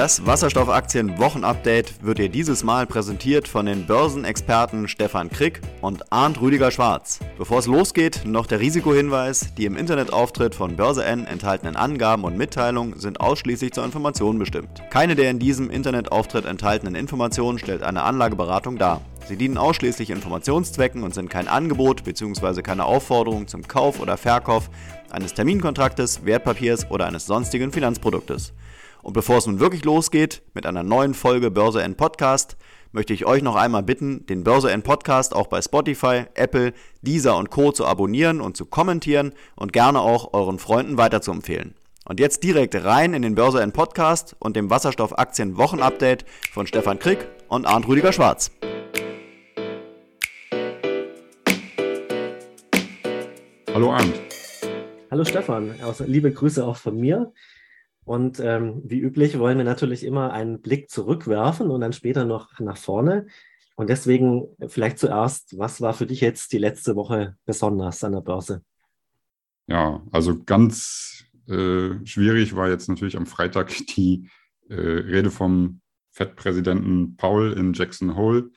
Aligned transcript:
Das 0.00 0.24
Wasserstoffaktien-Wochenupdate 0.24 2.02
wird 2.02 2.16
dir 2.16 2.30
dieses 2.30 2.64
Mal 2.64 2.86
präsentiert 2.86 3.46
von 3.46 3.66
den 3.66 3.84
Börsenexperten 3.84 4.88
Stefan 4.88 5.28
Krick 5.28 5.60
und 5.82 6.10
Arndt 6.10 6.40
Rüdiger 6.40 6.70
Schwarz. 6.70 7.18
Bevor 7.36 7.58
es 7.58 7.66
losgeht, 7.66 8.22
noch 8.24 8.46
der 8.46 8.60
Risikohinweis: 8.60 9.52
Die 9.58 9.66
im 9.66 9.76
Internetauftritt 9.76 10.54
von 10.54 10.74
Börse 10.74 11.04
N 11.04 11.26
enthaltenen 11.26 11.76
Angaben 11.76 12.24
und 12.24 12.38
Mitteilungen 12.38 12.98
sind 12.98 13.20
ausschließlich 13.20 13.72
zur 13.72 13.84
Information 13.84 14.38
bestimmt. 14.38 14.82
Keine 14.88 15.16
der 15.16 15.28
in 15.30 15.38
diesem 15.38 15.68
Internetauftritt 15.68 16.46
enthaltenen 16.46 16.94
Informationen 16.94 17.58
stellt 17.58 17.82
eine 17.82 18.02
Anlageberatung 18.02 18.78
dar. 18.78 19.02
Sie 19.28 19.36
dienen 19.36 19.58
ausschließlich 19.58 20.08
Informationszwecken 20.08 21.02
und 21.02 21.12
sind 21.12 21.28
kein 21.28 21.46
Angebot 21.46 22.04
bzw. 22.04 22.62
keine 22.62 22.86
Aufforderung 22.86 23.48
zum 23.48 23.68
Kauf 23.68 24.00
oder 24.00 24.16
Verkauf 24.16 24.70
eines 25.10 25.34
Terminkontraktes, 25.34 26.24
Wertpapiers 26.24 26.90
oder 26.90 27.04
eines 27.04 27.26
sonstigen 27.26 27.70
Finanzproduktes. 27.70 28.54
Und 29.02 29.14
bevor 29.14 29.38
es 29.38 29.46
nun 29.46 29.60
wirklich 29.60 29.84
losgeht 29.84 30.42
mit 30.52 30.66
einer 30.66 30.82
neuen 30.82 31.14
Folge 31.14 31.50
Börse 31.50 31.82
N 31.82 31.96
Podcast, 31.96 32.56
möchte 32.92 33.14
ich 33.14 33.24
euch 33.24 33.42
noch 33.42 33.56
einmal 33.56 33.82
bitten, 33.82 34.26
den 34.26 34.44
Börse 34.44 34.70
N 34.70 34.82
Podcast 34.82 35.34
auch 35.34 35.46
bei 35.46 35.62
Spotify, 35.62 36.24
Apple, 36.34 36.72
Deezer 37.00 37.36
und 37.36 37.50
Co. 37.50 37.72
zu 37.72 37.86
abonnieren 37.86 38.40
und 38.40 38.56
zu 38.56 38.66
kommentieren 38.66 39.32
und 39.56 39.72
gerne 39.72 40.00
auch 40.00 40.34
euren 40.34 40.58
Freunden 40.58 40.98
weiterzuempfehlen. 40.98 41.74
Und 42.04 42.20
jetzt 42.20 42.42
direkt 42.42 42.74
rein 42.74 43.14
in 43.14 43.22
den 43.22 43.34
Börse 43.34 43.62
N 43.62 43.72
Podcast 43.72 44.36
und 44.38 44.56
dem 44.56 44.68
Wasserstoffaktien 44.68 45.56
Wochenupdate 45.56 46.24
von 46.52 46.66
Stefan 46.66 46.98
Krick 46.98 47.26
und 47.48 47.66
Arndt 47.66 47.88
Rüdiger 47.88 48.12
Schwarz. 48.12 48.50
Hallo 53.72 53.92
Arndt. 53.92 54.20
Hallo 55.10 55.24
Stefan, 55.24 55.74
also, 55.82 56.04
liebe 56.04 56.30
Grüße 56.32 56.64
auch 56.64 56.76
von 56.76 56.98
mir. 56.98 57.32
Und 58.04 58.40
ähm, 58.40 58.82
wie 58.84 59.00
üblich 59.00 59.38
wollen 59.38 59.58
wir 59.58 59.64
natürlich 59.64 60.04
immer 60.04 60.32
einen 60.32 60.60
Blick 60.60 60.90
zurückwerfen 60.90 61.70
und 61.70 61.80
dann 61.80 61.92
später 61.92 62.24
noch 62.24 62.58
nach 62.58 62.76
vorne. 62.76 63.26
Und 63.76 63.88
deswegen 63.88 64.48
vielleicht 64.66 64.98
zuerst, 64.98 65.58
was 65.58 65.80
war 65.80 65.94
für 65.94 66.06
dich 66.06 66.20
jetzt 66.20 66.52
die 66.52 66.58
letzte 66.58 66.96
Woche 66.96 67.36
besonders 67.44 68.04
an 68.04 68.12
der 68.12 68.20
Börse? 68.20 68.62
Ja, 69.66 70.02
also 70.10 70.42
ganz 70.42 71.24
äh, 71.46 72.04
schwierig 72.04 72.56
war 72.56 72.68
jetzt 72.68 72.88
natürlich 72.88 73.16
am 73.16 73.26
Freitag 73.26 73.70
die 73.96 74.28
äh, 74.68 74.74
Rede 74.74 75.30
vom 75.30 75.80
FED-Präsidenten 76.12 77.16
Paul 77.16 77.52
in 77.52 77.72
Jackson 77.72 78.16
Hole, 78.16 78.50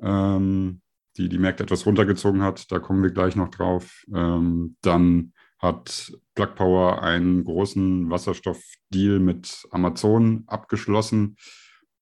ähm, 0.00 0.80
die 1.16 1.28
die 1.28 1.38
Märkte 1.38 1.62
etwas 1.62 1.86
runtergezogen 1.86 2.42
hat. 2.42 2.72
Da 2.72 2.78
kommen 2.78 3.02
wir 3.02 3.10
gleich 3.10 3.36
noch 3.36 3.48
drauf. 3.48 4.04
Ähm, 4.14 4.76
dann 4.80 5.32
hat 5.60 6.12
Plug 6.34 6.54
Power 6.56 7.02
einen 7.02 7.44
großen 7.44 8.10
Wasserstoffdeal 8.10 9.18
mit 9.18 9.66
Amazon 9.70 10.44
abgeschlossen. 10.46 11.36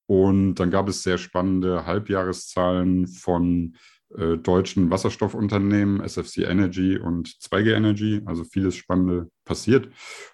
Und 0.07 0.55
dann 0.55 0.71
gab 0.71 0.89
es 0.89 1.03
sehr 1.03 1.19
spannende 1.19 1.85
Halbjahreszahlen 1.85 3.09
von 3.09 3.77
äh, 4.17 4.39
deutschen 4.39 4.91
Wasserstoffunternehmen, 4.91 6.01
SFC 6.01 6.39
Energy 6.49 6.97
und 6.97 7.29
2G 7.29 7.75
Energy. 7.75 8.23
Also 8.25 8.45
vieles 8.45 8.77
Spannende 8.77 9.29
passiert. 9.45 9.89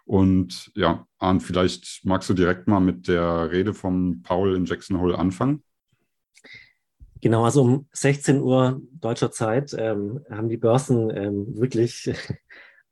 Und 0.04 0.70
ja, 0.76 1.06
Arndt, 1.18 1.42
vielleicht 1.42 2.04
magst 2.04 2.28
du 2.28 2.34
direkt 2.34 2.68
mal 2.68 2.80
mit 2.80 3.08
der 3.08 3.50
Rede 3.50 3.74
von 3.74 4.22
Paul 4.22 4.54
in 4.54 4.66
Jackson 4.66 5.00
Hole 5.00 5.18
anfangen. 5.18 5.64
Genau, 7.20 7.44
also 7.44 7.62
um 7.62 7.88
16 7.92 8.42
Uhr 8.42 8.82
deutscher 8.92 9.30
Zeit 9.30 9.74
ähm, 9.78 10.20
haben 10.30 10.50
die 10.50 10.58
Börsen 10.58 11.08
ähm, 11.08 11.58
wirklich 11.58 12.12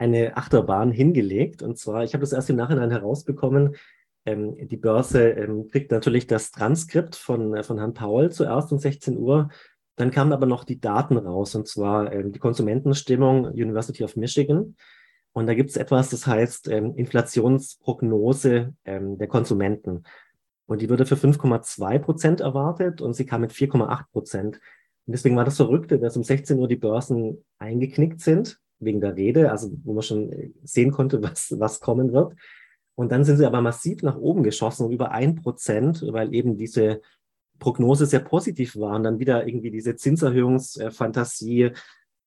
eine 0.03 0.37
Achterbahn 0.37 0.91
hingelegt. 0.91 1.63
Und 1.63 1.79
zwar, 1.79 2.03
ich 2.03 2.13
habe 2.13 2.23
das 2.23 2.33
erst 2.33 2.51
im 2.51 2.57
Nachhinein 2.57 2.91
herausbekommen, 2.91 3.77
ähm, 4.25 4.57
die 4.69 4.77
Börse 4.77 5.31
ähm, 5.31 5.69
kriegt 5.69 5.91
natürlich 5.91 6.27
das 6.27 6.51
Transkript 6.51 7.17
von, 7.17 7.55
äh, 7.55 7.63
von 7.63 7.79
Herrn 7.79 7.95
Paul 7.95 8.31
zuerst 8.31 8.73
um 8.73 8.79
16 8.79 9.17
Uhr. 9.17 9.49
Dann 9.97 10.11
kamen 10.11 10.33
aber 10.33 10.47
noch 10.47 10.65
die 10.65 10.81
Daten 10.81 11.17
raus, 11.17 11.55
und 11.55 11.69
zwar 11.69 12.13
ähm, 12.13 12.33
die 12.33 12.39
Konsumentenstimmung 12.39 13.47
University 13.47 14.05
of 14.05 14.17
Michigan. 14.17 14.77
Und 15.33 15.47
da 15.47 15.55
gibt 15.55 15.71
es 15.71 15.77
etwas, 15.77 16.11
das 16.11 16.27
heißt 16.27 16.69
ähm, 16.69 16.95
Inflationsprognose 16.97 18.75
ähm, 18.85 19.19
der 19.19 19.29
Konsumenten. 19.29 20.05
Und 20.67 20.83
die 20.83 20.91
wurde 20.91 21.07
für 21.07 21.17
5,2 21.17 21.99
Prozent 21.99 22.41
erwartet 22.41 23.01
und 23.01 23.15
sie 23.15 23.27
kam 23.27 23.41
mit 23.41 23.53
4,8 23.53 24.05
Prozent. 24.13 24.57
Und 25.07 25.13
deswegen 25.13 25.37
war 25.37 25.45
das 25.45 25.57
Verrückte, 25.57 25.99
dass 25.99 26.17
um 26.17 26.23
16 26.23 26.59
Uhr 26.59 26.69
die 26.69 26.77
Börsen 26.77 27.45
eingeknickt 27.59 28.21
sind 28.21 28.62
wegen 28.85 29.01
der 29.01 29.17
Rede, 29.17 29.51
also 29.51 29.71
wo 29.85 29.93
man 29.93 30.03
schon 30.03 30.55
sehen 30.63 30.91
konnte, 30.91 31.23
was, 31.23 31.55
was 31.59 31.81
kommen 31.81 32.13
wird. 32.13 32.35
Und 32.95 33.11
dann 33.11 33.25
sind 33.25 33.39
sie 33.39 33.47
aber 33.47 33.61
massiv 33.61 34.03
nach 34.03 34.17
oben 34.17 34.43
geschossen, 34.43 34.87
um 34.87 34.93
über 34.93 35.13
ein 35.13 35.37
Prozent, 35.37 36.05
weil 36.13 36.35
eben 36.35 36.57
diese 36.57 37.01
Prognose 37.59 38.07
sehr 38.07 38.21
positiv 38.21 38.77
war 38.77 38.97
und 38.97 39.05
dann 39.05 39.19
wieder 39.19 39.47
irgendwie 39.47 39.71
diese 39.71 39.97
Zinserhöhungsfantasie 39.97 41.73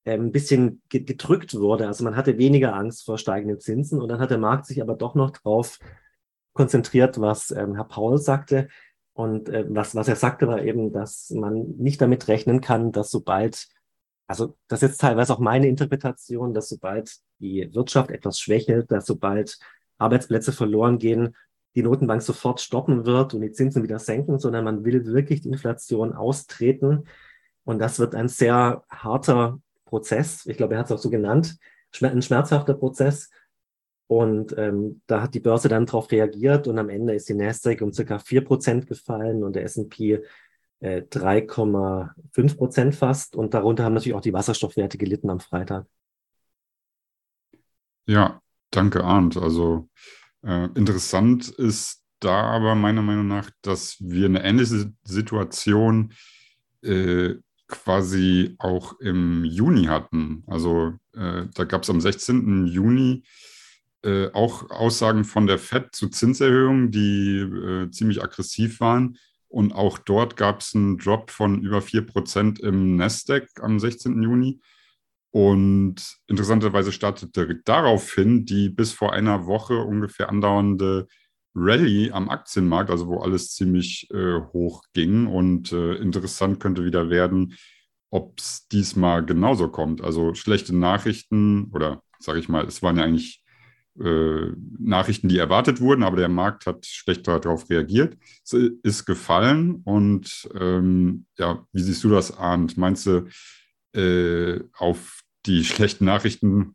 äh, 0.04 0.12
ein 0.14 0.32
bisschen 0.32 0.82
gedrückt 0.88 1.54
wurde. 1.54 1.86
Also 1.86 2.04
man 2.04 2.16
hatte 2.16 2.38
weniger 2.38 2.74
Angst 2.74 3.04
vor 3.04 3.18
steigenden 3.18 3.60
Zinsen 3.60 4.00
und 4.00 4.08
dann 4.08 4.18
hat 4.18 4.30
der 4.30 4.38
Markt 4.38 4.66
sich 4.66 4.80
aber 4.80 4.94
doch 4.94 5.14
noch 5.14 5.30
drauf 5.30 5.78
konzentriert, 6.54 7.20
was 7.20 7.50
ähm, 7.50 7.74
Herr 7.74 7.84
Paul 7.84 8.18
sagte. 8.18 8.68
Und 9.12 9.48
äh, 9.48 9.64
was, 9.68 9.94
was 9.94 10.08
er 10.08 10.16
sagte, 10.16 10.46
war 10.48 10.62
eben, 10.62 10.92
dass 10.92 11.30
man 11.30 11.74
nicht 11.76 12.00
damit 12.00 12.28
rechnen 12.28 12.60
kann, 12.60 12.92
dass 12.92 13.10
sobald 13.10 13.68
also 14.26 14.56
das 14.68 14.82
ist 14.82 14.90
jetzt 14.90 15.00
teilweise 15.00 15.32
auch 15.32 15.38
meine 15.38 15.68
Interpretation, 15.68 16.52
dass 16.52 16.68
sobald 16.68 17.16
die 17.38 17.72
Wirtschaft 17.74 18.10
etwas 18.10 18.40
schwächelt, 18.40 18.90
dass 18.90 19.06
sobald 19.06 19.58
Arbeitsplätze 19.98 20.52
verloren 20.52 20.98
gehen, 20.98 21.36
die 21.74 21.82
Notenbank 21.82 22.22
sofort 22.22 22.60
stoppen 22.60 23.04
wird 23.04 23.34
und 23.34 23.42
die 23.42 23.52
Zinsen 23.52 23.82
wieder 23.82 23.98
senken, 23.98 24.38
sondern 24.38 24.64
man 24.64 24.84
will 24.84 25.04
wirklich 25.06 25.42
die 25.42 25.50
Inflation 25.50 26.14
austreten. 26.14 27.04
Und 27.64 27.78
das 27.78 27.98
wird 27.98 28.14
ein 28.14 28.28
sehr 28.28 28.84
harter 28.88 29.60
Prozess. 29.84 30.46
Ich 30.46 30.56
glaube, 30.56 30.74
er 30.74 30.80
hat 30.80 30.86
es 30.86 30.92
auch 30.92 30.98
so 30.98 31.10
genannt, 31.10 31.58
ein 32.00 32.22
schmerzhafter 32.22 32.74
Prozess. 32.74 33.30
Und 34.08 34.56
ähm, 34.56 35.02
da 35.06 35.22
hat 35.22 35.34
die 35.34 35.40
Börse 35.40 35.68
dann 35.68 35.84
darauf 35.84 36.10
reagiert 36.10 36.68
und 36.68 36.78
am 36.78 36.88
Ende 36.88 37.14
ist 37.14 37.28
die 37.28 37.34
Nasdaq 37.34 37.82
um 37.82 37.92
circa 37.92 38.20
vier 38.20 38.44
Prozent 38.44 38.86
gefallen 38.86 39.42
und 39.42 39.56
der 39.56 39.64
S&P 39.64 40.22
3,5 40.82 42.10
äh, 42.36 42.54
Prozent 42.54 42.94
fast. 42.94 43.36
Und 43.36 43.54
darunter 43.54 43.84
haben 43.84 43.94
natürlich 43.94 44.14
auch 44.14 44.20
die 44.20 44.32
Wasserstoffwerte 44.32 44.98
gelitten 44.98 45.30
am 45.30 45.40
Freitag. 45.40 45.86
Ja, 48.06 48.40
danke, 48.70 49.04
Arndt. 49.04 49.36
Also 49.36 49.88
äh, 50.42 50.68
interessant 50.74 51.48
ist 51.48 52.02
da 52.20 52.42
aber 52.42 52.74
meiner 52.74 53.02
Meinung 53.02 53.28
nach, 53.28 53.50
dass 53.62 53.96
wir 54.00 54.26
eine 54.26 54.44
ähnliche 54.44 54.92
Situation 55.04 56.12
äh, 56.82 57.34
quasi 57.68 58.54
auch 58.58 58.98
im 59.00 59.44
Juni 59.44 59.86
hatten. 59.86 60.44
Also 60.46 60.94
äh, 61.14 61.46
da 61.52 61.64
gab 61.64 61.82
es 61.82 61.90
am 61.90 62.00
16. 62.00 62.66
Juni 62.66 63.24
äh, 64.02 64.30
auch 64.32 64.70
Aussagen 64.70 65.24
von 65.24 65.46
der 65.46 65.58
FED 65.58 65.94
zu 65.94 66.08
Zinserhöhungen, 66.08 66.90
die 66.90 67.38
äh, 67.38 67.90
ziemlich 67.90 68.22
aggressiv 68.22 68.80
waren. 68.80 69.18
Und 69.56 69.72
auch 69.72 69.96
dort 69.96 70.36
gab 70.36 70.60
es 70.60 70.74
einen 70.74 70.98
Drop 70.98 71.30
von 71.30 71.62
über 71.62 71.78
4% 71.78 72.60
im 72.60 72.96
Nasdaq 72.96 73.48
am 73.62 73.80
16. 73.80 74.22
Juni. 74.22 74.60
Und 75.30 76.18
interessanterweise 76.26 76.92
startete 76.92 77.62
daraufhin 77.64 78.44
die 78.44 78.68
bis 78.68 78.92
vor 78.92 79.14
einer 79.14 79.46
Woche 79.46 79.78
ungefähr 79.78 80.28
andauernde 80.28 81.06
Rallye 81.54 82.12
am 82.12 82.28
Aktienmarkt, 82.28 82.90
also 82.90 83.06
wo 83.06 83.20
alles 83.20 83.54
ziemlich 83.54 84.10
äh, 84.10 84.40
hoch 84.52 84.82
ging. 84.92 85.26
Und 85.26 85.72
äh, 85.72 85.94
interessant 85.94 86.60
könnte 86.60 86.84
wieder 86.84 87.08
werden, 87.08 87.54
ob 88.10 88.38
es 88.38 88.68
diesmal 88.68 89.24
genauso 89.24 89.70
kommt. 89.70 90.04
Also 90.04 90.34
schlechte 90.34 90.76
Nachrichten 90.76 91.70
oder 91.72 92.02
sage 92.18 92.40
ich 92.40 92.50
mal, 92.50 92.66
es 92.66 92.82
waren 92.82 92.98
ja 92.98 93.04
eigentlich 93.04 93.42
äh, 94.02 94.52
Nachrichten, 94.78 95.28
die 95.28 95.38
erwartet 95.38 95.80
wurden, 95.80 96.02
aber 96.02 96.16
der 96.16 96.28
Markt 96.28 96.66
hat 96.66 96.86
schlecht 96.86 97.26
darauf 97.26 97.68
reagiert. 97.70 98.16
Es 98.44 98.52
ist 98.52 99.06
gefallen 99.06 99.82
und 99.84 100.48
ähm, 100.58 101.26
ja, 101.38 101.66
wie 101.72 101.82
siehst 101.82 102.04
du 102.04 102.10
das, 102.10 102.36
Arndt? 102.36 102.76
Meinst 102.76 103.06
du, 103.06 103.26
äh, 103.94 104.60
auf 104.76 105.22
die 105.46 105.64
schlechten 105.64 106.04
Nachrichten 106.04 106.74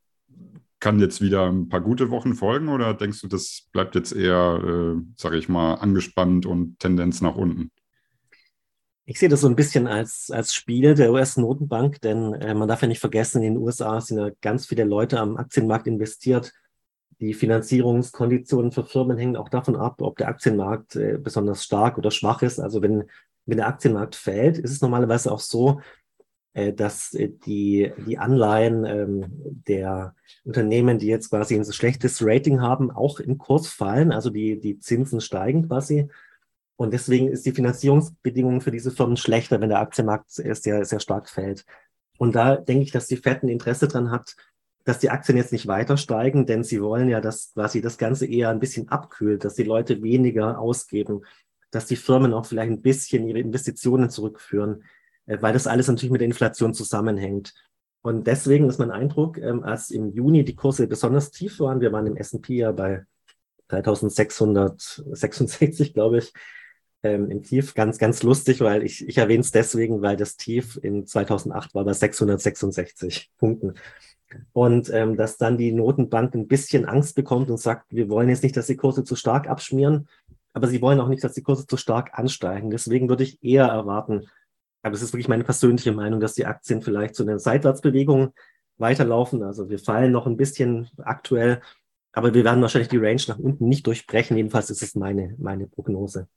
kann 0.80 1.00
jetzt 1.00 1.22
wieder 1.22 1.48
ein 1.48 1.70
paar 1.70 1.82
gute 1.82 2.10
Wochen 2.10 2.34
folgen 2.34 2.68
oder 2.70 2.94
denkst 2.94 3.22
du, 3.22 3.28
das 3.28 3.68
bleibt 3.72 3.96
jetzt 3.96 4.14
eher, 4.14 4.60
äh, 4.64 5.02
sage 5.16 5.38
ich 5.38 5.48
mal, 5.48 5.76
angespannt 5.76 6.46
und 6.46 6.80
Tendenz 6.80 7.22
nach 7.22 7.36
unten? 7.36 7.72
Ich 9.06 9.20
sehe 9.20 9.30
das 9.30 9.42
so 9.42 9.48
ein 9.48 9.56
bisschen 9.56 9.88
als, 9.88 10.32
als 10.32 10.54
Spiel 10.54 10.96
der 10.96 11.12
US-Notenbank, 11.12 12.02
denn 12.02 12.34
äh, 12.34 12.54
man 12.54 12.68
darf 12.68 12.82
ja 12.82 12.88
nicht 12.88 13.00
vergessen, 13.00 13.44
in 13.44 13.56
den 13.56 13.64
USA 13.64 14.00
sind 14.02 14.18
ja 14.18 14.30
ganz 14.42 14.66
viele 14.66 14.84
Leute 14.84 15.20
am 15.20 15.38
Aktienmarkt 15.38 15.88
investiert. 15.88 16.52
Die 17.22 17.36
Finanzierungskonditionen 17.36 18.72
für 18.72 18.84
Firmen 18.84 19.18
hängen 19.18 19.38
auch 19.38 19.50
davon 19.50 19.76
ab, 19.76 20.02
ob 20.02 20.18
der 20.18 20.28
Aktienmarkt 20.28 20.96
äh, 20.96 21.20
besonders 21.22 21.64
stark 21.64 22.00
oder 22.00 22.10
schwach 22.10 22.42
ist. 22.42 22.60
Also 22.60 22.82
wenn, 22.82 23.04
wenn 23.46 23.58
der 23.58 23.68
Aktienmarkt 23.68 24.16
fällt, 24.16 24.58
ist 24.58 24.72
es 24.72 24.82
normalerweise 24.82 25.32
auch 25.32 25.40
so, 25.40 25.82
äh, 26.54 26.74
dass 26.74 27.14
äh, 27.14 27.30
die, 27.30 27.94
die 28.08 28.18
Anleihen 28.18 28.86
ähm, 28.86 29.26
der 29.68 30.16
Unternehmen, 30.44 30.98
die 30.98 31.06
jetzt 31.06 31.30
quasi 31.30 31.54
ein 31.54 31.64
so 31.64 31.74
schlechtes 31.74 32.26
Rating 32.26 32.60
haben, 32.60 32.90
auch 32.90 33.20
im 33.20 33.38
Kurs 33.38 33.68
fallen. 33.68 34.12
Also 34.12 34.32
die, 34.32 34.60
die 34.60 34.80
Zinsen 34.80 35.22
steigen 35.22 35.68
quasi. 35.68 36.10
Und 36.76 36.92
deswegen 36.92 37.28
ist 37.28 37.46
die 37.46 37.52
Finanzierungsbedingungen 37.52 38.62
für 38.62 38.72
diese 38.72 38.90
Firmen 38.90 39.16
schlechter, 39.16 39.62
wenn 39.62 39.70
der 39.70 39.82
Aktienmarkt 39.82 40.32
sehr, 40.32 40.56
sehr 40.56 41.00
stark 41.00 41.30
fällt. 41.30 41.66
Und 42.18 42.34
da 42.34 42.56
denke 42.56 42.84
ich, 42.84 42.92
dass 42.92 43.06
die 43.06 43.18
FED 43.18 43.44
ein 43.44 43.50
Interesse 43.50 43.88
dran 43.88 44.10
hat, 44.10 44.36
dass 44.84 45.00
die 45.00 45.10
Aktien 45.10 45.38
jetzt 45.38 45.52
nicht 45.52 45.68
weiter 45.68 45.98
steigen, 45.98 46.46
denn 46.46 46.64
sie 46.64 46.82
wollen 46.82 47.10
ja, 47.10 47.22
dass 47.22 47.54
quasi 47.54 47.82
das 47.82 47.98
Ganze 47.98 48.26
eher 48.26 48.50
ein 48.50 48.60
bisschen 48.60 48.90
abkühlt, 48.90 49.46
dass 49.46 49.56
die 49.56 49.64
Leute 49.64 50.02
weniger 50.02 50.60
ausgeben, 50.60 51.22
dass 51.72 51.86
die 51.86 51.96
Firmen 51.96 52.34
auch 52.34 52.46
vielleicht 52.46 52.72
ein 52.72 52.82
bisschen 52.82 53.28
ihre 53.28 53.40
Investitionen 53.40 54.10
zurückführen, 54.10 54.84
äh, 55.26 55.38
weil 55.42 55.54
das 55.54 55.68
alles 55.68 55.88
natürlich 55.88 56.12
mit 56.12 56.22
der 56.22 56.28
Inflation 56.28 56.74
zusammenhängt. 56.74 57.54
Und 58.02 58.28
deswegen 58.28 58.68
ist 58.68 58.80
mein 58.80 58.92
Eindruck, 58.92 59.38
ähm, 59.38 59.64
als 59.64 59.92
im 59.92 60.12
Juni 60.12 60.44
die 60.44 60.56
Kurse 60.56 60.88
besonders 60.88 61.32
tief 61.32 61.60
waren, 61.60 61.82
wir 61.82 61.92
waren 61.92 62.08
im 62.08 62.18
S&P 62.18 62.56
ja 62.56 62.72
bei 62.72 63.06
3666, 63.68 65.94
glaube 65.94 66.18
ich, 66.18 66.34
ähm, 67.04 67.30
im 67.30 67.44
Tief. 67.44 67.74
Ganz, 67.74 67.98
ganz 67.98 68.24
lustig, 68.24 68.62
weil 68.62 68.84
ich, 68.84 69.08
ich 69.08 69.18
erwähne 69.18 69.42
es 69.42 69.52
deswegen, 69.52 70.02
weil 70.02 70.18
das 70.18 70.38
Tief 70.38 70.80
in 70.82 71.06
2008 71.06 71.74
war 71.76 71.86
bei 71.86 71.94
666 71.94 73.32
Punkten. 73.38 73.74
Und 74.54 74.90
ähm, 74.94 75.18
dass 75.18 75.38
dann 75.38 75.58
die 75.58 75.72
Notenbank 75.72 76.34
ein 76.36 76.48
bisschen 76.48 76.86
Angst 76.86 77.16
bekommt 77.16 77.50
und 77.50 77.58
sagt, 77.58 77.92
wir 77.92 78.10
wollen 78.10 78.30
jetzt 78.30 78.44
nicht, 78.44 78.56
dass 78.56 78.68
die 78.68 78.78
Kurse 78.78 79.04
zu 79.04 79.16
stark 79.16 79.50
abschmieren, 79.50 80.08
aber 80.54 80.68
sie 80.68 80.82
wollen 80.82 81.00
auch 81.00 81.10
nicht, 81.10 81.24
dass 81.24 81.34
die 81.34 81.44
Kurse 81.44 81.68
zu 81.68 81.78
stark 81.78 82.18
ansteigen. 82.18 82.70
Deswegen 82.70 83.10
würde 83.10 83.24
ich 83.24 83.44
eher 83.44 83.66
erwarten, 83.66 84.28
aber 84.84 84.96
es 84.96 85.02
ist 85.02 85.14
wirklich 85.14 85.28
meine 85.28 85.44
persönliche 85.44 85.92
Meinung, 85.92 86.20
dass 86.20 86.34
die 86.34 86.46
Aktien 86.46 86.82
vielleicht 86.82 87.16
zu 87.16 87.24
einer 87.24 87.40
Seitwärtsbewegung 87.40 88.34
weiterlaufen. 88.78 89.44
Also 89.44 89.70
wir 89.70 89.80
fallen 89.80 90.12
noch 90.12 90.28
ein 90.28 90.38
bisschen 90.38 90.90
aktuell, 90.98 91.62
aber 92.14 92.34
wir 92.34 92.44
werden 92.44 92.62
wahrscheinlich 92.62 92.90
die 92.90 92.98
Range 92.98 93.22
nach 93.28 93.40
unten 93.40 93.68
nicht 93.68 93.86
durchbrechen. 93.86 94.38
Jedenfalls 94.38 94.70
ist 94.70 94.82
es 94.82 94.96
meine, 94.96 95.36
meine 95.38 95.68
Prognose. 95.68 96.28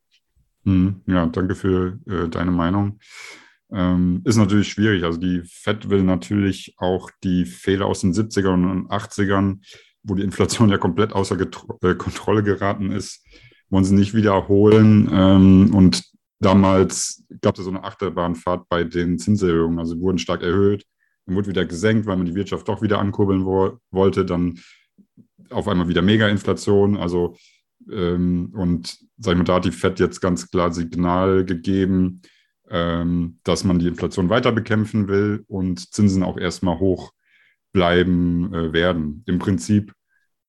Hm, 0.65 1.03
ja, 1.07 1.27
danke 1.27 1.55
für 1.55 1.99
äh, 2.07 2.29
deine 2.29 2.51
Meinung. 2.51 2.99
Ähm, 3.73 4.23
ist 4.25 4.37
natürlich 4.37 4.69
schwierig. 4.69 5.05
Also 5.05 5.19
die 5.19 5.43
FED 5.45 5.91
will 5.91 6.03
natürlich 6.03 6.75
auch 6.79 7.11
die 7.23 7.45
Fehler 7.45 7.87
aus 7.87 8.01
den 8.01 8.13
70ern 8.13 8.71
und 8.71 8.91
80ern, 8.91 9.59
wo 10.03 10.15
die 10.15 10.23
Inflation 10.23 10.69
ja 10.69 10.79
komplett 10.79 11.13
außer 11.13 11.37
Getro 11.37 11.79
äh, 11.83 11.95
Kontrolle 11.95 12.43
geraten 12.43 12.93
ist, 12.93 13.25
wollen 13.71 13.85
sie 13.85 13.95
nicht 13.95 14.15
wiederholen. 14.15 15.09
Ähm, 15.13 15.75
und 15.75 16.05
damals 16.41 17.25
gab 17.41 17.59
es 17.59 17.65
so 17.65 17.71
eine 17.71 17.85
Achterbahnfahrt 17.85 18.69
bei 18.69 18.85
den 18.85 19.19
Zinserhöhungen. 19.19 19.79
Also 19.79 20.01
wurden 20.01 20.19
stark 20.19 20.43
erhöht, 20.43 20.85
dann 21.27 21.37
wurde 21.37 21.49
wieder 21.49 21.65
gesenkt, 21.65 22.07
weil 22.07 22.17
man 22.17 22.27
die 22.27 22.35
Wirtschaft 22.35 22.69
doch 22.69 22.83
wieder 22.83 22.99
ankurbeln 22.99 23.45
wo 23.45 23.79
wollte. 23.91 24.25
Dann 24.25 24.61
auf 25.51 25.69
einmal 25.69 25.89
wieder 25.89 26.03
Mega-Inflation. 26.03 26.97
Also 26.97 27.37
ähm, 27.91 28.53
und 28.55 28.99
sag 29.19 29.33
ich 29.33 29.39
mal, 29.39 29.45
da 29.45 29.55
hat 29.57 29.65
die 29.65 29.73
FED 29.73 30.01
jetzt 30.01 30.21
ganz 30.21 30.51
klar 30.51 30.73
Signal 30.73 31.45
gegeben, 31.45 32.23
ähm, 32.71 33.39
dass 33.45 33.65
man 33.65 33.79
die 33.79 33.89
Inflation 33.89 34.31
weiter 34.31 34.53
bekämpfen 34.53 35.09
will 35.09 35.45
und 35.49 35.93
Zinsen 35.93 36.23
auch 36.23 36.39
erstmal 36.39 36.79
hoch 36.79 37.13
bleiben 37.73 38.53
äh, 38.55 38.73
werden. 38.73 39.23
Im 39.27 39.39
Prinzip 39.39 39.93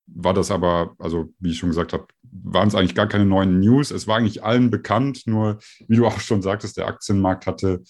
war 0.07 0.33
das 0.33 0.51
aber, 0.51 0.95
also 0.99 1.33
wie 1.39 1.51
ich 1.51 1.57
schon 1.57 1.69
gesagt 1.69 1.93
habe, 1.93 2.07
waren 2.21 2.67
es 2.67 2.75
eigentlich 2.75 2.95
gar 2.95 3.07
keine 3.07 3.25
neuen 3.25 3.59
News. 3.59 3.91
Es 3.91 4.07
war 4.07 4.17
eigentlich 4.17 4.43
allen 4.43 4.69
bekannt, 4.69 5.23
nur 5.25 5.59
wie 5.87 5.95
du 5.95 6.05
auch 6.05 6.19
schon 6.19 6.41
sagtest, 6.41 6.77
der 6.77 6.87
Aktienmarkt 6.87 7.47
hatte 7.47 7.81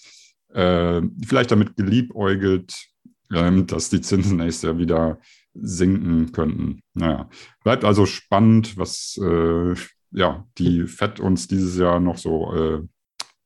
äh, 0.52 1.02
vielleicht 1.26 1.50
damit 1.50 1.76
geliebäugelt, 1.76 2.74
äh, 3.30 3.62
dass 3.62 3.90
die 3.90 4.00
Zinsen 4.00 4.38
nächstes 4.38 4.62
Jahr 4.62 4.78
wieder 4.78 5.18
sinken 5.60 6.32
könnten. 6.32 6.80
Naja, 6.94 7.28
bleibt 7.62 7.84
also 7.84 8.06
spannend, 8.06 8.76
was 8.76 9.18
äh, 9.22 9.74
ja, 10.12 10.46
die 10.58 10.86
FED 10.86 11.20
uns 11.20 11.48
dieses 11.48 11.76
Jahr 11.76 12.00
noch 12.00 12.18
so 12.18 12.52
äh, 12.54 12.82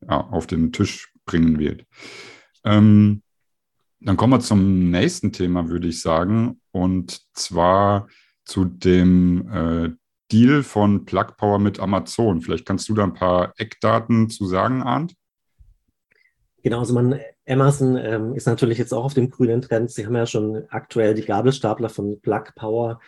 ja, 0.08 0.20
auf 0.20 0.46
den 0.46 0.72
Tisch 0.72 1.12
bringen 1.24 1.58
wird. 1.58 1.84
Ähm, 2.64 3.22
dann 4.00 4.16
kommen 4.16 4.32
wir 4.32 4.40
zum 4.40 4.90
nächsten 4.90 5.32
Thema, 5.32 5.68
würde 5.68 5.88
ich 5.88 6.00
sagen, 6.00 6.60
und 6.72 7.20
zwar 7.34 8.08
zu 8.44 8.64
dem 8.64 9.48
äh, 9.52 9.90
Deal 10.32 10.62
von 10.62 11.04
Plug 11.04 11.36
Power 11.36 11.58
mit 11.58 11.80
Amazon. 11.80 12.40
Vielleicht 12.40 12.64
kannst 12.64 12.88
du 12.88 12.94
da 12.94 13.04
ein 13.04 13.14
paar 13.14 13.52
Eckdaten 13.56 14.30
zu 14.30 14.46
sagen, 14.46 14.82
Arndt? 14.82 15.14
Genau, 16.62 16.80
also 16.80 16.92
man, 16.92 17.18
Amazon 17.48 17.96
ähm, 17.96 18.34
ist 18.34 18.46
natürlich 18.46 18.78
jetzt 18.78 18.92
auch 18.92 19.04
auf 19.04 19.14
dem 19.14 19.30
grünen 19.30 19.62
Trend. 19.62 19.90
Sie 19.90 20.04
haben 20.04 20.16
ja 20.16 20.26
schon 20.26 20.64
aktuell 20.68 21.14
die 21.14 21.24
Gabelstapler 21.24 21.88
von 21.88 22.20
Plug 22.20 22.44
Power. 22.54 23.00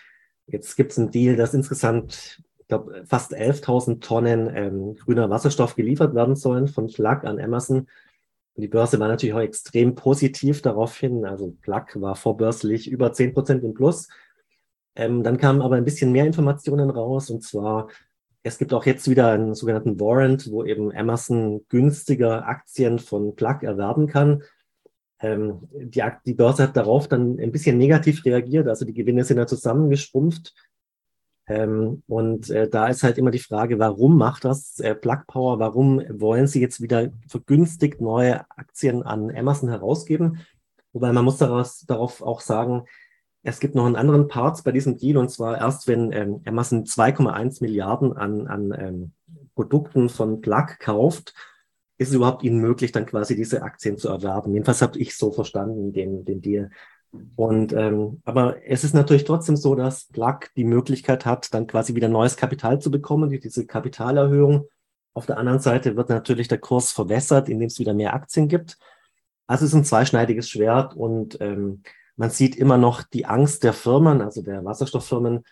Jetzt 0.47 0.77
gibt 0.77 0.93
es 0.93 0.99
einen 0.99 1.11
Deal, 1.11 1.37
dass 1.37 1.53
insgesamt, 1.53 2.43
ich 2.59 2.69
glaube, 2.69 3.05
fast 3.07 3.35
11.000 3.35 4.01
Tonnen 4.01 4.51
ähm, 4.55 4.95
grüner 4.95 5.29
Wasserstoff 5.29 5.77
geliefert 5.77 6.15
werden 6.15 6.35
sollen 6.35 6.67
von 6.67 6.87
Plug 6.87 7.25
an 7.25 7.39
Amazon. 7.39 7.89
Und 8.55 8.63
die 8.63 8.69
Börse 8.69 8.99
war 8.99 9.09
natürlich 9.09 9.35
auch 9.35 9.41
extrem 9.41 9.95
positiv 9.95 10.63
darauf 10.63 10.97
hin. 10.97 11.27
Also 11.27 11.55
Plug 11.61 11.87
war 11.97 12.17
vorbörslich 12.17 12.91
über 12.91 13.13
10 13.13 13.35
Prozent 13.35 13.65
im 13.65 13.75
Plus. 13.75 14.09
Ähm, 14.95 15.23
dann 15.23 15.39
kamen 15.39 15.63
aber 15.63 15.77
ein 15.77 15.85
bisschen 15.85 16.13
mehr 16.13 16.27
Informationen 16.27 16.91
raus 16.91 17.31
und 17.31 17.43
zwar 17.43 17.89
es 18.43 18.59
gibt 18.59 18.75
auch 18.75 18.87
jetzt 18.87 19.09
wieder 19.09 19.31
einen 19.31 19.55
sogenannten 19.55 20.01
Warrant, 20.01 20.51
wo 20.51 20.65
eben 20.65 20.95
Amazon 20.95 21.65
günstiger 21.69 22.47
Aktien 22.47 22.99
von 22.99 23.37
Plug 23.37 23.59
erwerben 23.63 24.07
kann. 24.07 24.43
Ähm, 25.21 25.69
die, 25.73 26.03
die, 26.27 26.35
Börse 26.35 26.65
hat 26.65 26.77
darauf 26.77 27.07
dann 27.07 27.39
ein 27.39 27.53
bisschen 27.53 27.79
negativ 27.79 28.25
reagiert, 28.25 28.67
also 28.67 28.85
die 28.85 28.95
Gewinne 28.95 29.23
sind 29.25 29.39
ja 29.39 29.47
zusammengeschrumpft. 29.47 30.53
Ähm, 31.47 32.03
und 32.09 32.51
äh, 32.51 32.69
da 32.69 32.89
ist 32.89 33.03
halt 33.03 33.19
immer 33.19 33.31
die 33.31 33.39
Frage, 33.39 33.79
warum 33.79 34.17
macht 34.17 34.45
das 34.45 34.79
äh, 34.81 34.95
Plug 34.95 35.23
Power? 35.27 35.59
Warum 35.59 36.03
wollen 36.09 36.47
sie 36.47 36.61
jetzt 36.61 36.81
wieder 36.81 37.11
vergünstigt 37.29 38.01
neue 38.01 38.49
Aktien 38.51 39.03
an 39.03 39.35
Amazon 39.35 39.69
herausgeben? 39.69 40.41
Wobei 40.93 41.13
man 41.13 41.25
muss 41.25 41.39
daraus, 41.39 41.81
darauf 41.81 42.23
auch 42.23 42.41
sagen, 42.41 42.85
es 43.43 43.61
gibt 43.61 43.75
noch 43.75 43.87
einen 43.87 43.97
anderen 43.97 44.29
Part 44.29 44.63
bei 44.65 44.73
diesem 44.73 44.97
Deal 44.97 45.17
und 45.17 45.31
zwar 45.31 45.59
erst, 45.59 45.89
wenn 45.89 46.13
ähm, 46.13 46.41
Amazon 46.45 46.85
2,1 46.85 47.63
Milliarden 47.63 48.13
an, 48.17 48.47
an 48.47 48.75
ähm, 48.79 49.13
Produkten 49.55 50.09
von 50.09 50.41
Plug 50.41 50.67
kauft, 50.79 51.35
ist 51.99 52.09
es 52.09 52.15
überhaupt 52.15 52.43
ihnen 52.43 52.61
möglich, 52.61 52.93
dann 52.93 53.07
quasi 53.07 53.37
diese 53.37 53.63
Aktien 53.63 53.99
zu 53.99 54.09
erwerben. 54.09 54.53
Jedenfalls 54.53 54.83
habe 54.83 54.99
ich 54.99 55.17
so 55.17 55.33
verstanden, 55.33 55.93
den, 55.93 56.25
den 56.25 56.41
Deal. 56.41 56.71
Und 57.37 57.73
ähm, 57.75 58.23
aber 58.25 58.67
es 58.67 58.85
ist 58.85 58.95
natürlich 58.95 59.25
trotzdem 59.25 59.57
so, 59.57 59.75
dass 59.75 60.07
Plug 60.07 60.39
die 60.57 60.65
Möglichkeit 60.65 61.27
hat, 61.27 61.53
dann 61.53 61.67
quasi 61.67 61.95
wieder 61.95 62.09
neues 62.09 62.37
Kapital 62.37 62.81
zu 62.81 62.91
bekommen 62.91 63.29
durch 63.29 63.43
diese 63.43 63.67
Kapitalerhöhung. 63.67 64.67
Auf 65.15 65.27
der 65.27 65.37
anderen 65.37 65.59
Seite 65.59 65.97
wird 65.97 66.09
natürlich 66.09 66.49
der 66.49 66.59
Kurs 66.59 66.91
verwässert, 66.91 67.49
indem 67.49 67.67
es 67.67 67.79
wieder 67.79 67.93
mehr 67.93 68.15
Aktien 68.15 68.49
gibt. 68.49 68.79
Also 69.47 69.67
es 69.67 69.73
ist 69.73 69.77
ein 69.77 69.85
zweischneidiges 69.85 70.49
Schwert 70.49 70.97
und 70.97 71.39
ähm, 71.41 71.83
man 72.17 72.31
sieht 72.31 72.57
immer 72.57 72.79
noch 72.79 73.03
die 73.03 73.27
Angst 73.27 73.65
der 73.65 73.73
Firmen, 73.73 74.21
also 74.21 74.43
der 74.43 74.65
Wasserstofffirmen, 74.65 75.45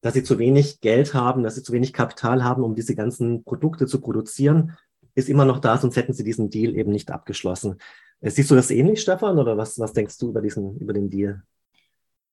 dass 0.00 0.14
sie 0.14 0.22
zu 0.22 0.38
wenig 0.38 0.80
Geld 0.80 1.14
haben, 1.14 1.42
dass 1.42 1.56
sie 1.56 1.62
zu 1.62 1.72
wenig 1.72 1.92
Kapital 1.92 2.44
haben, 2.44 2.62
um 2.62 2.74
diese 2.74 2.94
ganzen 2.94 3.44
Produkte 3.44 3.86
zu 3.86 4.00
produzieren, 4.00 4.76
ist 5.14 5.28
immer 5.28 5.44
noch 5.44 5.58
da, 5.58 5.78
sonst 5.78 5.96
hätten 5.96 6.12
sie 6.12 6.24
diesen 6.24 6.50
Deal 6.50 6.76
eben 6.76 6.92
nicht 6.92 7.10
abgeschlossen. 7.10 7.78
Äh, 8.20 8.30
siehst 8.30 8.50
du 8.50 8.54
das 8.54 8.70
ähnlich, 8.70 9.00
Stefan, 9.00 9.38
oder 9.38 9.56
was, 9.56 9.78
was 9.78 9.92
denkst 9.92 10.18
du 10.18 10.28
über 10.28 10.40
diesen, 10.40 10.78
über 10.78 10.92
den 10.92 11.10
Deal? 11.10 11.42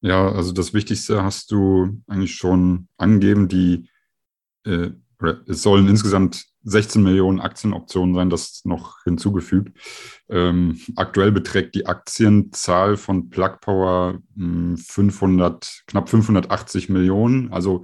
Ja, 0.01 0.29
also 0.31 0.51
das 0.51 0.73
Wichtigste 0.73 1.23
hast 1.23 1.51
du 1.51 2.01
eigentlich 2.07 2.35
schon 2.35 2.89
angegeben, 2.97 3.47
die 3.47 3.89
äh, 4.65 4.91
es 5.47 5.63
sollen 5.63 5.87
insgesamt 5.87 6.45
16 6.63 7.03
Millionen 7.03 7.39
Aktienoptionen 7.39 8.15
sein, 8.15 8.29
das 8.29 8.61
noch 8.63 9.03
hinzugefügt. 9.03 9.77
Ähm, 10.29 10.79
aktuell 10.95 11.31
beträgt 11.31 11.75
die 11.75 11.85
Aktienzahl 11.85 12.97
von 12.97 13.29
Plug 13.29 13.57
Power 13.61 14.19
500, 14.35 15.65
hm, 15.65 15.71
knapp 15.87 16.09
580 16.09 16.89
Millionen, 16.89 17.51
also 17.51 17.83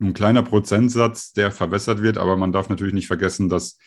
ein 0.00 0.14
kleiner 0.14 0.42
Prozentsatz, 0.42 1.32
der 1.32 1.50
verwässert 1.50 2.02
wird, 2.02 2.18
aber 2.18 2.36
man 2.36 2.52
darf 2.52 2.68
natürlich 2.68 2.94
nicht 2.94 3.06
vergessen, 3.06 3.48
dass 3.48 3.78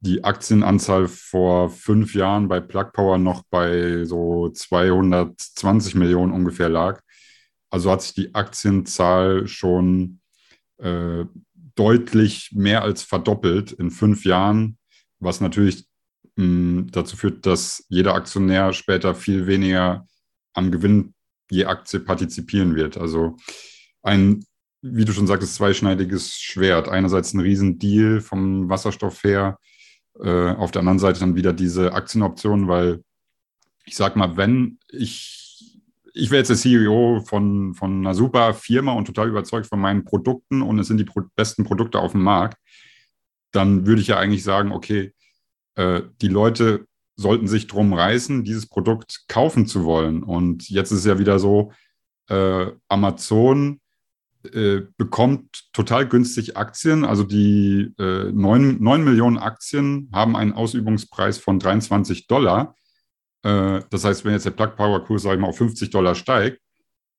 die 0.00 0.24
Aktienanzahl 0.24 1.06
vor 1.06 1.70
fünf 1.70 2.14
Jahren 2.14 2.48
bei 2.48 2.58
Plug 2.58 2.90
Power 2.92 3.18
noch 3.18 3.44
bei 3.50 4.04
so 4.04 4.48
220 4.48 5.94
Millionen 5.94 6.32
ungefähr 6.32 6.68
lag. 6.68 7.00
Also 7.70 7.90
hat 7.90 8.02
sich 8.02 8.14
die 8.14 8.34
Aktienzahl 8.34 9.46
schon 9.46 10.20
äh, 10.78 11.24
deutlich 11.74 12.50
mehr 12.52 12.82
als 12.82 13.02
verdoppelt 13.02 13.72
in 13.72 13.90
fünf 13.90 14.24
Jahren, 14.24 14.78
was 15.18 15.40
natürlich 15.40 15.86
mh, 16.36 16.44
hm, 16.44 16.86
dazu 16.90 17.16
führt, 17.16 17.46
dass 17.46 17.84
jeder 17.88 18.14
Aktionär 18.14 18.72
später 18.72 19.14
viel 19.14 19.46
weniger 19.46 20.06
am 20.54 20.70
Gewinn 20.70 21.14
je 21.50 21.66
Aktie 21.66 22.00
partizipieren 22.00 22.74
wird. 22.74 22.96
Also 22.96 23.36
ein, 24.02 24.44
wie 24.82 25.04
du 25.04 25.12
schon 25.12 25.26
sagtest, 25.26 25.54
zweischneidiges 25.54 26.34
Schwert. 26.34 26.88
Einerseits 26.88 27.34
ein 27.34 27.40
Riesendeal 27.40 28.20
vom 28.20 28.68
Wasserstoff 28.68 29.22
her, 29.22 29.58
äh, 30.20 30.52
auf 30.52 30.70
der 30.70 30.80
anderen 30.80 30.98
Seite 30.98 31.20
dann 31.20 31.36
wieder 31.36 31.52
diese 31.52 31.92
Aktienoptionen, 31.92 32.68
weil 32.68 33.02
ich 33.84 33.96
sag 33.96 34.16
mal, 34.16 34.36
wenn 34.36 34.78
ich 34.88 35.41
ich 36.12 36.30
wäre 36.30 36.40
jetzt 36.40 36.48
der 36.48 36.56
CEO 36.56 37.22
von, 37.26 37.74
von 37.74 38.00
einer 38.00 38.14
super 38.14 38.54
Firma 38.54 38.92
und 38.92 39.06
total 39.06 39.28
überzeugt 39.28 39.66
von 39.66 39.80
meinen 39.80 40.04
Produkten 40.04 40.62
und 40.62 40.78
es 40.78 40.88
sind 40.88 40.98
die 40.98 41.04
pro 41.04 41.22
besten 41.36 41.64
Produkte 41.64 41.98
auf 41.98 42.12
dem 42.12 42.22
Markt, 42.22 42.58
dann 43.50 43.86
würde 43.86 44.00
ich 44.00 44.08
ja 44.08 44.18
eigentlich 44.18 44.44
sagen, 44.44 44.72
okay, 44.72 45.14
äh, 45.74 46.02
die 46.20 46.28
Leute 46.28 46.86
sollten 47.16 47.48
sich 47.48 47.66
drum 47.66 47.92
reißen, 47.92 48.44
dieses 48.44 48.66
Produkt 48.66 49.24
kaufen 49.28 49.66
zu 49.66 49.84
wollen. 49.84 50.22
Und 50.22 50.68
jetzt 50.68 50.90
ist 50.90 51.00
es 51.00 51.04
ja 51.04 51.18
wieder 51.18 51.38
so, 51.38 51.72
äh, 52.28 52.66
Amazon 52.88 53.80
äh, 54.52 54.82
bekommt 54.96 55.72
total 55.72 56.08
günstig 56.08 56.56
Aktien. 56.56 57.04
Also 57.04 57.24
die 57.24 57.92
äh, 57.98 58.32
9, 58.32 58.82
9 58.82 59.04
Millionen 59.04 59.38
Aktien 59.38 60.10
haben 60.12 60.36
einen 60.36 60.52
Ausübungspreis 60.52 61.38
von 61.38 61.58
23 61.58 62.26
Dollar. 62.26 62.74
Äh, 63.42 63.80
das 63.90 64.04
heißt, 64.04 64.24
wenn 64.24 64.32
jetzt 64.32 64.46
der 64.46 64.50
Plug 64.50 64.76
Power 64.76 65.04
Kurs, 65.04 65.22
sage 65.22 65.36
ich 65.36 65.40
mal, 65.40 65.48
auf 65.48 65.58
50 65.58 65.90
Dollar 65.90 66.14
steigt 66.14 66.60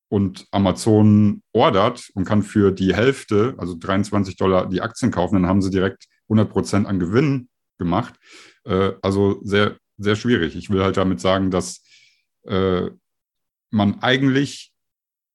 und 0.09 0.47
Amazon 0.51 1.41
ordert 1.53 2.09
und 2.13 2.25
kann 2.25 2.43
für 2.43 2.71
die 2.71 2.95
Hälfte, 2.95 3.55
also 3.57 3.75
23 3.77 4.35
Dollar, 4.35 4.67
die 4.69 4.81
Aktien 4.81 5.11
kaufen, 5.11 5.35
dann 5.35 5.47
haben 5.47 5.61
sie 5.61 5.71
direkt 5.71 6.05
100 6.29 6.49
Prozent 6.49 6.87
an 6.87 6.99
Gewinn 6.99 7.49
gemacht. 7.77 8.15
Äh, 8.65 8.91
also 9.01 9.39
sehr, 9.43 9.77
sehr 9.97 10.15
schwierig. 10.15 10.55
Ich 10.55 10.69
will 10.69 10.83
halt 10.83 10.97
damit 10.97 11.19
sagen, 11.19 11.51
dass 11.51 11.83
äh, 12.45 12.89
man 13.71 14.01
eigentlich 14.01 14.73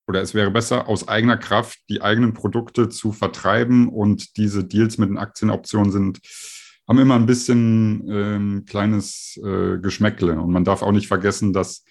oder 0.08 0.22
es 0.22 0.32
wäre 0.32 0.50
besser, 0.50 0.88
aus 0.88 1.06
eigener 1.06 1.36
Kraft 1.36 1.78
die 1.90 2.00
eigenen 2.00 2.32
Produkte 2.32 2.88
zu 2.88 3.12
vertreiben 3.12 3.88
und 3.88 4.38
diese 4.38 4.64
Deals 4.64 4.96
mit 4.96 5.10
den 5.10 5.18
Aktienoptionen 5.18 5.92
sind, 5.92 6.20
haben 6.88 6.98
immer 6.98 7.16
ein 7.16 7.26
bisschen 7.26 8.08
ähm, 8.10 8.64
kleines 8.66 9.38
äh, 9.44 9.78
Geschmäckle. 9.78 10.40
Und 10.40 10.50
man 10.50 10.64
darf 10.64 10.82
auch 10.82 10.92
nicht 10.92 11.06
vergessen, 11.06 11.52
dass 11.52 11.84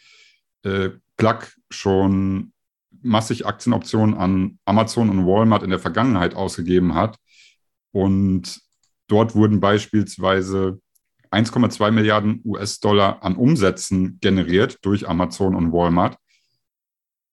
äh, 0.63 0.89
Plug 1.17 1.41
schon 1.69 2.51
massig 3.03 3.45
Aktienoptionen 3.45 4.15
an 4.15 4.59
Amazon 4.65 5.09
und 5.09 5.27
Walmart 5.27 5.61
in 5.61 5.69
der 5.69 5.79
Vergangenheit 5.79 6.35
ausgegeben 6.35 6.95
hat. 6.95 7.17
Und 7.91 8.59
dort 9.07 9.35
wurden 9.35 9.59
beispielsweise 9.59 10.81
1,2 11.31 11.91
Milliarden 11.91 12.41
US-Dollar 12.43 13.23
an 13.23 13.35
Umsätzen 13.35 14.17
generiert 14.19 14.79
durch 14.81 15.07
Amazon 15.07 15.55
und 15.55 15.71
Walmart. 15.71 16.17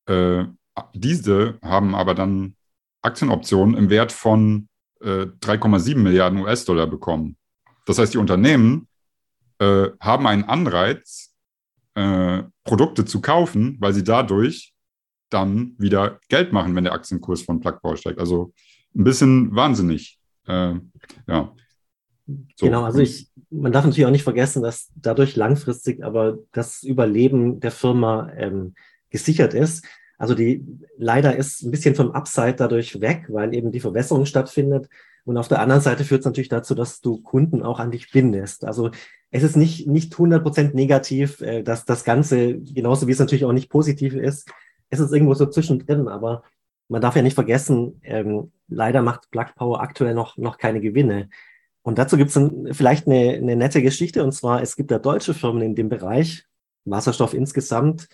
Äh, 0.07 0.45
diese 0.93 1.59
haben 1.63 1.95
aber 1.95 2.15
dann 2.15 2.57
Aktienoptionen 3.01 3.75
im 3.75 3.89
Wert 3.89 4.13
von 4.13 4.69
äh, 5.01 5.27
3,7 5.41 5.97
Milliarden 5.97 6.41
US-Dollar 6.41 6.87
bekommen. 6.87 7.37
Das 7.85 7.99
heißt, 7.99 8.15
die 8.15 8.19
Unternehmen 8.19 8.89
äh, 9.59 9.89
haben 10.01 10.27
einen 10.27 10.45
Anreiz, 10.45 11.35
äh, 11.95 12.43
Produkte 12.65 13.05
zu 13.05 13.21
kaufen, 13.21 13.77
weil 13.81 13.93
sie 13.93 14.05
dadurch 14.05 14.75
dann 15.31 15.75
wieder 15.79 16.21
Geld 16.29 16.53
machen, 16.53 16.75
wenn 16.75 16.85
der 16.85 16.93
Aktienkurs 16.93 17.43
von 17.43 17.61
Plug 17.61 17.79
Power 17.83 17.97
steigt. 17.97 18.19
Also 18.19 18.53
ein 18.95 19.05
bisschen 19.05 19.55
wahnsinnig. 19.55 20.19
Äh, 20.47 20.75
ja. 21.27 21.55
So. 22.57 22.67
Genau, 22.67 22.85
also 22.85 23.01
ich, 23.01 23.29
man 23.51 23.73
darf 23.73 23.85
natürlich 23.85 24.07
auch 24.07 24.11
nicht 24.11 24.23
vergessen, 24.23 24.63
dass 24.63 24.91
dadurch 24.95 25.37
langfristig 25.37 26.03
aber 26.03 26.39
das 26.53 26.83
Überleben 26.83 27.61
der 27.61 27.71
Firma 27.71 28.31
ähm, 28.37 28.75
gesichert 29.11 29.53
ist. 29.53 29.85
Also 30.17 30.35
die 30.35 30.65
leider 30.97 31.37
ist 31.37 31.63
ein 31.63 31.71
bisschen 31.71 31.95
vom 31.95 32.13
Upside 32.13 32.55
dadurch 32.55 33.01
weg, 33.01 33.27
weil 33.29 33.55
eben 33.55 33.73
die 33.73 33.81
Verwässerung 33.81 34.25
stattfindet. 34.25 34.89
Und 35.25 35.39
auf 35.39 35.49
der 35.49 35.61
anderen 35.61 35.81
Seite 35.81 36.05
führt 36.05 36.21
es 36.21 36.27
natürlich 36.27 36.49
dazu, 36.49 36.75
dass 36.75 37.01
du 37.01 37.21
Kunden 37.23 37.63
auch 37.63 37.81
an 37.81 37.91
dich 37.91 38.11
bindest. 38.11 38.65
Also 38.65 38.91
es 39.31 39.43
ist 39.43 39.57
nicht, 39.57 39.87
nicht 39.87 40.15
100% 40.15 40.75
negativ, 40.75 41.41
äh, 41.41 41.63
dass 41.63 41.85
das 41.85 42.05
Ganze, 42.05 42.59
genauso 42.59 43.07
wie 43.07 43.13
es 43.13 43.19
natürlich 43.19 43.45
auch 43.45 43.53
nicht 43.53 43.71
positiv 43.71 44.15
ist, 44.15 44.49
es 44.91 45.01
ist 45.01 45.13
irgendwo 45.13 45.35
so 45.35 45.47
zwischendrin, 45.47 46.09
aber 46.09 46.43
man 46.89 47.01
darf 47.01 47.17
ja 47.17 47.23
nicht 47.23 47.35
vergessen, 47.35 48.01
ähm, 48.03 48.53
leider 48.69 49.03
macht 49.03 49.31
Black 49.31 49.55
Power 49.57 49.81
aktuell 49.81 50.15
noch, 50.15 50.37
noch 50.37 50.59
keine 50.59 50.81
Gewinne. 50.81 51.31
Und 51.83 51.99
dazu 51.99 52.17
gibt 52.17 52.35
es 52.35 52.77
vielleicht 52.77 53.07
eine, 53.07 53.35
eine 53.35 53.57
nette 53.57 53.83
Geschichte, 53.83 54.23
und 54.23 54.33
zwar, 54.33 54.63
es 54.63 54.77
gibt 54.77 54.91
ja 54.91 54.99
deutsche 54.99 55.35
Firmen 55.35 55.63
in 55.63 55.75
dem 55.75 55.89
Bereich, 55.89 56.45
Wasserstoff 56.85 57.35
insgesamt, 57.35 58.09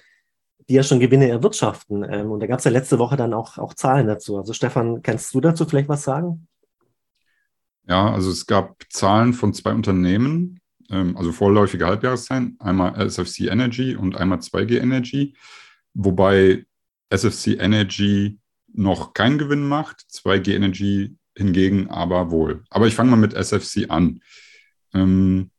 die 0.69 0.75
ja 0.75 0.83
schon 0.83 1.01
Gewinne 1.01 1.29
erwirtschaften. 1.29 2.07
Ähm, 2.09 2.31
und 2.31 2.41
da 2.41 2.47
gab 2.47 2.61
es 2.61 2.65
ja 2.65 2.71
letzte 2.71 2.99
Woche 2.99 3.17
dann 3.17 3.35
auch, 3.35 3.59
auch 3.59 3.75
Zahlen 3.75 4.07
dazu. 4.07 4.39
Also 4.39 4.53
Stefan, 4.53 5.03
kannst 5.03 5.35
du 5.35 5.41
dazu 5.41 5.67
vielleicht 5.67 5.89
was 5.89 6.05
sagen? 6.05 6.47
Ja, 7.91 8.13
also 8.15 8.31
es 8.31 8.47
gab 8.47 8.85
Zahlen 8.89 9.33
von 9.33 9.53
zwei 9.53 9.73
Unternehmen, 9.75 10.61
ähm, 10.91 11.17
also 11.17 11.33
vorläufige 11.33 11.89
Halbjahreszahlen, 11.89 12.57
einmal 12.61 12.95
SFC 13.05 13.49
Energy 13.51 13.97
und 13.97 14.17
einmal 14.17 14.39
2G 14.39 14.81
Energy, 14.81 15.35
wobei 15.93 16.67
SFC 17.09 17.59
Energy 17.59 18.39
noch 18.73 19.13
keinen 19.13 19.39
Gewinn 19.39 19.67
macht, 19.67 20.03
2G 20.09 20.55
Energy 20.55 21.17
hingegen 21.37 21.91
aber 21.91 22.31
wohl. 22.31 22.63
Aber 22.71 22.87
ich 22.87 22.95
fange 22.95 23.11
mal 23.11 23.17
mit 23.17 23.35
SFC 23.35 23.91
an. 23.91 24.21
Ähm, 24.95 25.51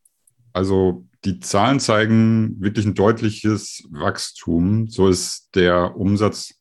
also 0.54 1.06
die 1.26 1.42
Zahlen 1.42 1.82
zeigen 1.82 2.62
wirklich 2.62 2.86
ein 2.86 2.96
deutliches 2.96 3.84
Wachstum. 3.92 4.88
So 4.88 5.10
ist 5.10 5.50
der 5.54 5.98
Umsatz 5.98 6.54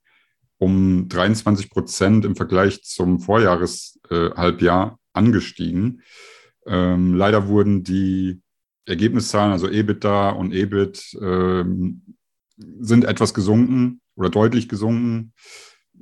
um 0.58 1.08
23 1.08 1.70
Prozent 1.70 2.24
im 2.24 2.34
Vergleich 2.34 2.82
zum 2.82 3.20
Vorjahreshalbjahr 3.20 4.92
äh, 4.94 4.99
angestiegen. 5.12 6.02
Ähm, 6.66 7.14
leider 7.14 7.48
wurden 7.48 7.84
die 7.84 8.40
Ergebniszahlen, 8.86 9.52
also 9.52 9.68
EBITDA 9.68 10.30
und 10.30 10.52
EBIT, 10.52 11.16
ähm, 11.20 12.02
sind 12.56 13.04
etwas 13.04 13.34
gesunken 13.34 14.00
oder 14.16 14.28
deutlich 14.28 14.68
gesunken. 14.68 15.32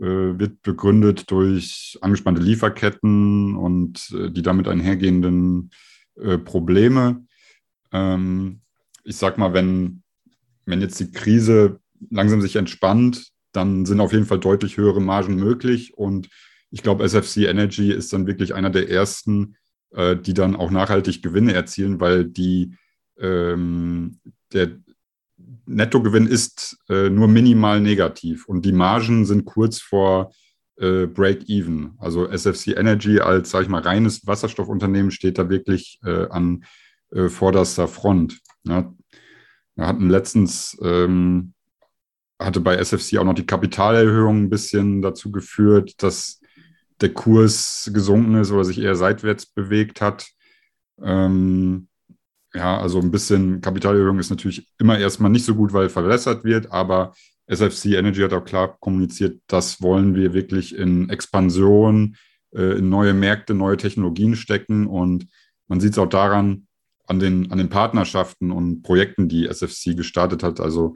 Äh, 0.01 0.39
wird 0.39 0.63
begründet 0.63 1.29
durch 1.31 1.99
angespannte 2.01 2.41
Lieferketten 2.41 3.57
und 3.57 4.15
äh, 4.17 4.31
die 4.31 4.43
damit 4.43 4.69
einhergehenden 4.69 5.71
äh, 6.15 6.39
Probleme. 6.39 7.27
Ähm, 7.91 8.61
ich 9.03 9.17
sag 9.17 9.39
mal, 9.39 9.55
wenn, 9.55 10.05
wenn 10.67 10.81
jetzt 10.81 11.01
die 11.01 11.11
Krise 11.11 11.81
langsam 12.11 12.41
sich 12.41 12.55
entspannt, 12.55 13.33
dann 13.53 13.87
sind 13.87 14.01
auf 14.01 14.13
jeden 14.13 14.27
Fall 14.27 14.39
deutlich 14.39 14.77
höhere 14.77 15.01
Margen 15.01 15.35
möglich. 15.35 15.95
Und 15.95 16.29
ich 16.71 16.83
glaube, 16.83 17.05
SFC 17.05 17.49
Energy 17.49 17.93
ist 17.93 18.13
dann 18.13 18.27
wirklich 18.27 18.55
einer 18.55 18.71
der 18.71 18.91
ersten, 18.91 19.57
die 19.91 20.35
dann 20.35 20.55
auch 20.55 20.71
nachhaltig 20.71 21.23
Gewinne 21.23 21.55
erzielen, 21.55 21.99
weil 21.99 22.27
die, 22.27 22.75
ähm, 23.19 24.21
der, 24.53 24.77
Nettogewinn 25.69 26.27
ist 26.27 26.79
äh, 26.89 27.11
nur 27.11 27.29
minimal 27.29 27.81
negativ 27.81 28.47
und 28.47 28.65
die 28.65 28.73
Margen 28.73 29.25
sind 29.27 29.45
kurz 29.45 29.81
vor 29.81 30.33
äh, 30.77 31.07
Break-Even. 31.07 31.95
Also 31.99 32.27
SFC 32.27 32.69
Energy 32.77 33.21
als, 33.21 33.51
sage 33.51 33.65
ich 33.65 33.71
mal, 33.71 33.83
reines 33.83 34.27
Wasserstoffunternehmen 34.27 35.11
steht 35.11 35.39
da 35.39 35.49
wirklich 35.49 36.01
äh, 36.05 36.27
an 36.31 36.65
äh, 37.11 37.29
vorderster 37.29 37.89
Front. 37.89 38.41
Ja, 38.65 38.93
wir 39.77 39.87
hatten 39.87 40.09
letztens, 40.09 40.77
ähm, 40.83 41.53
hatte 42.39 42.61
bei 42.61 42.77
SFC 42.77 43.19
auch 43.19 43.25
noch 43.25 43.35
die 43.35 43.47
Kapitalerhöhung 43.47 44.45
ein 44.45 44.51
bisschen 44.51 45.03
dazu 45.03 45.31
geführt, 45.31 46.03
dass 46.03 46.41
der 47.01 47.13
Kurs 47.13 47.91
gesunken 47.93 48.37
ist 48.37 48.51
oder 48.51 48.65
sich 48.65 48.81
eher 48.81 48.97
seitwärts 48.97 49.47
bewegt 49.47 50.01
hat. 50.01 50.29
Ähm, 51.03 51.89
ja, 52.55 52.79
also 52.81 53.01
ein 53.01 53.11
bisschen 53.11 53.61
Kapitalerhöhung 53.61 54.19
ist 54.19 54.31
natürlich 54.31 54.69
immer 54.79 54.99
erstmal 54.99 55.31
nicht 55.31 55.45
so 55.45 55.55
gut, 55.55 55.73
weil 55.73 55.89
verwässert 55.89 56.45
wird, 56.45 56.73
aber 56.73 57.13
SFC 57.47 57.97
Energy 57.97 58.21
hat 58.23 58.33
auch 58.33 58.45
klar 58.45 58.77
kommuniziert, 58.81 59.41
das 59.47 59.81
wollen 59.81 60.15
wir 60.15 60.35
wirklich 60.35 60.75
in 60.77 61.09
Expansion, 61.09 62.17
äh, 62.55 62.79
in 62.79 62.89
neue 62.89 63.15
Märkte, 63.15 63.55
neue 63.55 63.77
Technologien 63.77 64.37
stecken 64.37 64.87
und 64.87 65.27
man 65.67 65.81
sieht 65.81 65.93
es 65.93 65.99
auch 65.99 66.09
daran, 66.09 66.67
an 67.07 67.21
den, 67.21 67.51
an 67.51 67.59
den 67.59 67.71
Partnerschaften 67.71 68.51
und 68.51 68.83
Projekten, 68.83 69.29
die 69.29 69.47
SFC 69.47 69.97
gestartet 69.97 70.43
hat. 70.43 70.61
Also 70.61 70.95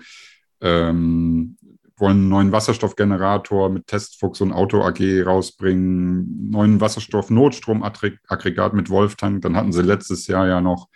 ähm, 0.61 1.57
wollen 2.03 2.19
einen 2.19 2.29
neuen 2.29 2.53
Wasserstoffgenerator 2.53 3.71
mit 3.71 3.87
Testfuchs 3.87 4.41
und 4.41 4.53
Auto 4.53 4.83
AG 4.83 5.23
rausbringen, 5.25 6.51
neuen 6.51 6.81
Wasserstoff-Notstromaggregat 6.81 8.75
mit 8.75 8.91
Wolftank. 8.91 9.43
Dann 9.43 9.57
hatten 9.57 9.73
sie 9.73 9.83
letztes 9.83 10.27
Jahr 10.27 10.49
ja 10.49 10.61
noch 10.61 10.89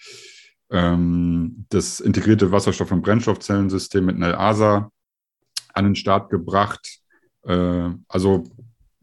ähm, 0.70 1.64
das 1.68 2.00
integrierte 2.00 2.50
Wasserstoff- 2.50 2.90
und 2.90 3.02
Brennstoffzellensystem 3.02 4.04
mit 4.04 4.18
NELASA 4.18 4.90
an 5.72 5.84
den 5.84 5.94
Start 5.94 6.28
gebracht. 6.28 6.98
Äh, 7.44 7.90
also 8.08 8.42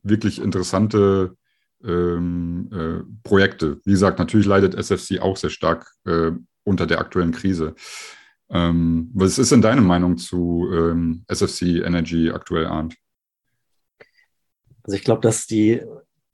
wirklich 0.03 0.41
interessante 0.41 1.37
ähm, 1.85 2.69
äh, 2.73 3.03
Projekte. 3.23 3.79
Wie 3.85 3.91
gesagt, 3.91 4.19
natürlich 4.19 4.45
leidet 4.45 4.75
SFC 4.75 5.21
auch 5.21 5.37
sehr 5.37 5.49
stark 5.49 5.89
äh, 6.05 6.31
unter 6.65 6.85
der 6.85 6.99
aktuellen 6.99 7.31
Krise. 7.31 7.75
Ähm, 8.53 9.09
was 9.15 9.39
ist 9.39 9.51
denn 9.51 9.63
deine 9.63 9.81
Meinung 9.81 10.17
zu 10.17 10.69
ähm, 10.71 11.25
SFC 11.27 11.83
Energy 11.83 12.29
aktuell, 12.29 12.67
Arndt? 12.67 12.95
Also 14.83 14.95
ich 14.95 15.03
glaube, 15.03 15.21
dass 15.21 15.47
die 15.47 15.81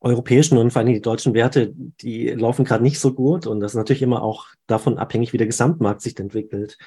europäischen 0.02 0.58
und 0.58 0.72
vor 0.72 0.82
allem 0.82 0.94
die 0.94 1.02
deutschen 1.02 1.34
Werte, 1.34 1.74
die 2.02 2.30
laufen 2.30 2.66
gerade 2.66 2.84
nicht 2.84 3.00
so 3.00 3.14
gut 3.14 3.48
und 3.48 3.62
das 3.62 3.72
ist 3.72 3.78
natürlich 3.78 4.02
immer 4.02 4.22
auch 4.22 4.48
davon 4.68 4.98
abhängig, 4.98 5.32
wie 5.34 5.38
der 5.38 5.48
Gesamtmarkt 5.48 6.02
sich 6.02 6.20
entwickelt. 6.20 6.78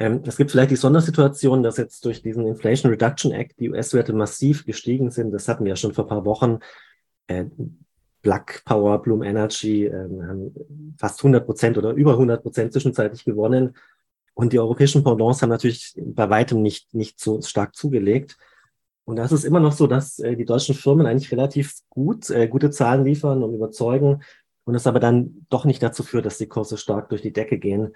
Ähm, 0.00 0.22
es 0.26 0.36
gibt 0.36 0.50
vielleicht 0.50 0.70
die 0.72 0.76
Sondersituation, 0.76 1.62
dass 1.62 1.76
jetzt 1.76 2.04
durch 2.04 2.22
diesen 2.22 2.46
Inflation 2.46 2.90
Reduction 2.90 3.32
Act 3.32 3.60
die 3.60 3.70
US-Werte 3.70 4.12
massiv 4.12 4.64
gestiegen 4.66 5.10
sind. 5.10 5.30
Das 5.30 5.46
hatten 5.46 5.64
wir 5.64 5.70
ja 5.70 5.76
schon 5.76 5.94
vor 5.94 6.06
ein 6.06 6.08
paar 6.08 6.24
Wochen. 6.24 6.58
Äh, 7.28 7.44
Black 8.22 8.62
Power, 8.64 9.00
Bloom 9.00 9.22
Energy 9.22 9.86
äh, 9.86 9.92
haben 9.92 10.54
fast 10.98 11.20
100 11.20 11.46
Prozent 11.46 11.78
oder 11.78 11.92
über 11.92 12.12
100 12.12 12.42
Prozent 12.42 12.72
zwischenzeitlich 12.72 13.24
gewonnen. 13.24 13.74
Und 14.40 14.54
die 14.54 14.58
europäischen 14.58 15.04
Pendants 15.04 15.42
haben 15.42 15.50
natürlich 15.50 15.92
bei 16.02 16.30
weitem 16.30 16.62
nicht, 16.62 16.94
nicht 16.94 17.20
so 17.20 17.42
stark 17.42 17.76
zugelegt. 17.76 18.38
Und 19.04 19.16
das 19.16 19.32
ist 19.32 19.44
immer 19.44 19.60
noch 19.60 19.72
so, 19.72 19.86
dass 19.86 20.18
äh, 20.18 20.34
die 20.34 20.46
deutschen 20.46 20.74
Firmen 20.74 21.04
eigentlich 21.04 21.30
relativ 21.30 21.74
gut, 21.90 22.30
äh, 22.30 22.48
gute 22.48 22.70
Zahlen 22.70 23.04
liefern 23.04 23.42
und 23.42 23.52
überzeugen 23.52 24.22
und 24.64 24.74
es 24.74 24.86
aber 24.86 24.98
dann 24.98 25.44
doch 25.50 25.66
nicht 25.66 25.82
dazu 25.82 26.02
führt, 26.02 26.24
dass 26.24 26.38
die 26.38 26.46
Kurse 26.46 26.78
stark 26.78 27.10
durch 27.10 27.20
die 27.20 27.34
Decke 27.34 27.58
gehen. 27.58 27.94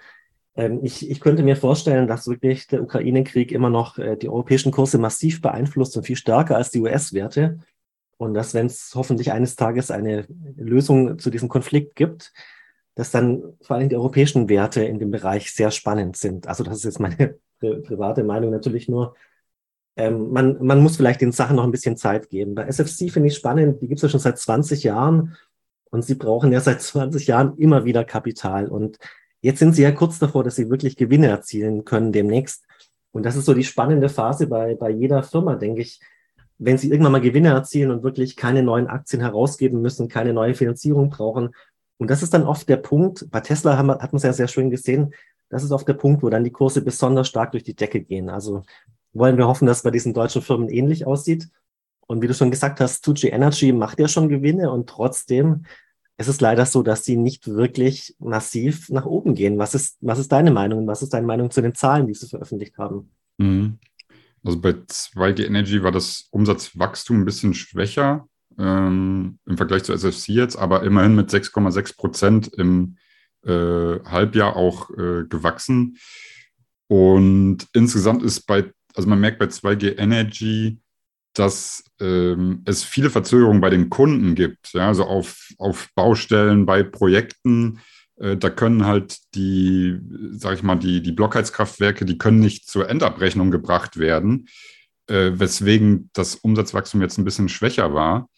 Ähm, 0.55 0.81
ich, 0.83 1.09
ich 1.09 1.19
könnte 1.19 1.41
mir 1.41 1.55
vorstellen, 1.55 2.07
dass 2.07 2.27
wirklich 2.27 2.67
der 2.67 2.83
Ukraine-Krieg 2.83 3.51
immer 3.51 3.71
noch 3.71 3.97
äh, 3.97 4.15
die 4.15 4.29
europäischen 4.29 4.71
Kurse 4.71 4.99
massiv 4.99 5.41
beeinflusst 5.41 5.97
und 5.97 6.03
viel 6.03 6.15
stärker 6.15 6.57
als 6.57 6.69
die 6.69 6.81
US-Werte. 6.81 7.57
Und 8.17 8.35
dass, 8.35 8.53
wenn 8.53 8.67
es 8.67 8.91
hoffentlich 8.93 9.31
eines 9.31 9.55
Tages 9.55 9.89
eine 9.89 10.27
Lösung 10.57 11.17
zu 11.17 11.31
diesem 11.31 11.49
Konflikt 11.49 11.95
gibt, 11.95 12.33
dass 12.95 13.11
dann 13.11 13.43
vor 13.61 13.75
allem 13.75 13.89
die 13.89 13.95
europäischen 13.95 14.49
Werte 14.49 14.83
in 14.83 14.99
dem 14.99 15.11
Bereich 15.11 15.53
sehr 15.53 15.71
spannend 15.71 16.17
sind. 16.17 16.47
Also 16.47 16.63
das 16.63 16.77
ist 16.77 16.85
jetzt 16.85 16.99
meine 16.99 17.35
pri 17.59 17.81
private 17.81 18.23
Meinung 18.23 18.51
natürlich 18.51 18.89
nur 18.89 19.15
ähm, 19.97 20.31
man, 20.31 20.57
man 20.63 20.81
muss 20.81 20.97
vielleicht 20.97 21.21
den 21.21 21.31
Sachen 21.31 21.55
noch 21.55 21.63
ein 21.63 21.71
bisschen 21.71 21.97
Zeit 21.97 22.29
geben. 22.29 22.55
Bei 22.55 22.65
SFC 22.67 23.09
finde 23.11 23.27
ich 23.27 23.35
spannend, 23.35 23.81
die 23.81 23.87
gibt 23.87 23.99
es 23.99 24.03
ja 24.03 24.09
schon 24.09 24.19
seit 24.19 24.37
20 24.37 24.83
Jahren 24.83 25.35
und 25.89 26.03
sie 26.03 26.15
brauchen 26.15 26.51
ja 26.51 26.59
seit 26.59 26.81
20 26.81 27.27
Jahren 27.27 27.57
immer 27.57 27.85
wieder 27.85 28.03
Kapital. 28.03 28.67
Und 28.67 28.97
jetzt 29.41 29.59
sind 29.59 29.73
sie 29.73 29.83
ja 29.83 29.91
kurz 29.91 30.19
davor, 30.19 30.43
dass 30.43 30.55
sie 30.55 30.69
wirklich 30.69 30.97
Gewinne 30.97 31.27
erzielen 31.27 31.85
können 31.85 32.11
demnächst. 32.11 32.65
Und 33.11 33.25
das 33.25 33.37
ist 33.37 33.45
so 33.45 33.53
die 33.53 33.63
spannende 33.63 34.09
Phase 34.09 34.47
bei, 34.47 34.75
bei 34.75 34.89
jeder 34.89 35.23
Firma, 35.23 35.55
denke 35.55 35.81
ich. 35.81 36.01
Wenn 36.57 36.77
sie 36.77 36.89
irgendwann 36.89 37.11
mal 37.11 37.21
Gewinne 37.21 37.49
erzielen 37.49 37.91
und 37.91 38.03
wirklich 38.03 38.37
keine 38.37 38.63
neuen 38.63 38.87
Aktien 38.87 39.21
herausgeben 39.21 39.81
müssen, 39.81 40.07
keine 40.07 40.33
neue 40.33 40.53
Finanzierung 40.53 41.09
brauchen. 41.09 41.53
Und 41.97 42.09
das 42.09 42.23
ist 42.23 42.33
dann 42.33 42.43
oft 42.43 42.67
der 42.67 42.77
Punkt, 42.77 43.29
bei 43.31 43.39
Tesla 43.39 43.77
haben, 43.77 43.89
hat 43.89 44.11
man 44.11 44.17
es 44.17 44.23
ja 44.23 44.33
sehr 44.33 44.47
schön 44.47 44.69
gesehen, 44.69 45.13
das 45.49 45.63
ist 45.63 45.71
oft 45.71 45.87
der 45.87 45.93
Punkt, 45.93 46.23
wo 46.23 46.29
dann 46.29 46.43
die 46.43 46.51
Kurse 46.51 46.81
besonders 46.81 47.27
stark 47.27 47.51
durch 47.51 47.63
die 47.63 47.75
Decke 47.75 48.01
gehen. 48.01 48.29
Also 48.29 48.63
wollen 49.13 49.37
wir 49.37 49.47
hoffen, 49.47 49.65
dass 49.65 49.77
es 49.77 49.83
bei 49.83 49.91
diesen 49.91 50.13
deutschen 50.13 50.41
Firmen 50.41 50.69
ähnlich 50.69 51.05
aussieht. 51.05 51.49
Und 52.07 52.21
wie 52.21 52.27
du 52.27 52.33
schon 52.33 52.51
gesagt 52.51 52.79
hast, 52.79 53.05
2G 53.05 53.31
Energy 53.31 53.71
macht 53.71 53.99
ja 53.99 54.07
schon 54.07 54.29
Gewinne 54.29 54.71
und 54.71 54.89
trotzdem 54.89 55.65
ist 56.17 56.27
es 56.27 56.39
leider 56.39 56.65
so, 56.65 56.81
dass 56.81 57.03
sie 57.03 57.17
nicht 57.17 57.47
wirklich 57.47 58.15
massiv 58.19 58.89
nach 58.89 59.05
oben 59.05 59.35
gehen. 59.35 59.57
Was 59.57 59.75
ist, 59.75 59.97
was 60.01 60.19
ist 60.19 60.31
deine 60.31 60.51
Meinung? 60.51 60.87
Was 60.87 61.01
ist 61.01 61.13
deine 61.13 61.27
Meinung 61.27 61.51
zu 61.51 61.61
den 61.61 61.75
Zahlen, 61.75 62.07
die 62.07 62.13
sie 62.13 62.27
veröffentlicht 62.27 62.77
haben? 62.77 63.11
Mhm. 63.37 63.79
Also 64.43 64.59
bei 64.59 64.69
2G 64.69 65.45
Energy 65.45 65.83
war 65.83 65.91
das 65.91 66.27
Umsatzwachstum 66.31 67.21
ein 67.21 67.25
bisschen 67.25 67.53
schwächer 67.53 68.27
ähm, 68.57 69.39
im 69.45 69.57
Vergleich 69.57 69.83
zu 69.83 69.93
SFC 69.93 70.29
jetzt, 70.29 70.55
aber 70.57 70.83
immerhin 70.83 71.15
mit 71.15 71.29
6,6 71.29 71.97
Prozent 71.97 72.47
im 72.47 72.97
äh, 73.45 73.99
Halbjahr 74.05 74.55
auch 74.55 74.89
äh, 74.91 75.25
gewachsen. 75.27 75.97
Und 76.87 77.67
insgesamt 77.73 78.23
ist 78.23 78.41
bei 78.41 78.71
also 78.95 79.09
man 79.09 79.19
merkt 79.19 79.39
bei 79.39 79.45
2G 79.45 79.97
Energy, 79.97 80.79
dass 81.33 81.83
ähm, 81.99 82.63
es 82.65 82.83
viele 82.83 83.09
Verzögerungen 83.09 83.61
bei 83.61 83.69
den 83.69 83.89
Kunden 83.89 84.35
gibt, 84.35 84.73
ja, 84.73 84.87
also 84.87 85.03
auf, 85.03 85.49
auf 85.57 85.89
Baustellen, 85.95 86.65
bei 86.65 86.81
Projekten. 86.81 87.81
Äh, 88.17 88.37
da 88.37 88.49
können 88.49 88.85
halt 88.85 89.17
die, 89.35 89.99
sag 90.31 90.55
ich 90.55 90.63
mal, 90.63 90.77
die, 90.77 91.01
die 91.01 91.11
Blockheizkraftwerke, 91.11 92.05
die 92.05 92.17
können 92.17 92.39
nicht 92.39 92.69
zur 92.69 92.89
Endabrechnung 92.89 93.51
gebracht 93.51 93.97
werden, 93.97 94.47
äh, 95.07 95.31
weswegen 95.33 96.09
das 96.13 96.35
Umsatzwachstum 96.35 97.01
jetzt 97.01 97.17
ein 97.17 97.25
bisschen 97.25 97.49
schwächer 97.49 97.93
war. 97.93 98.29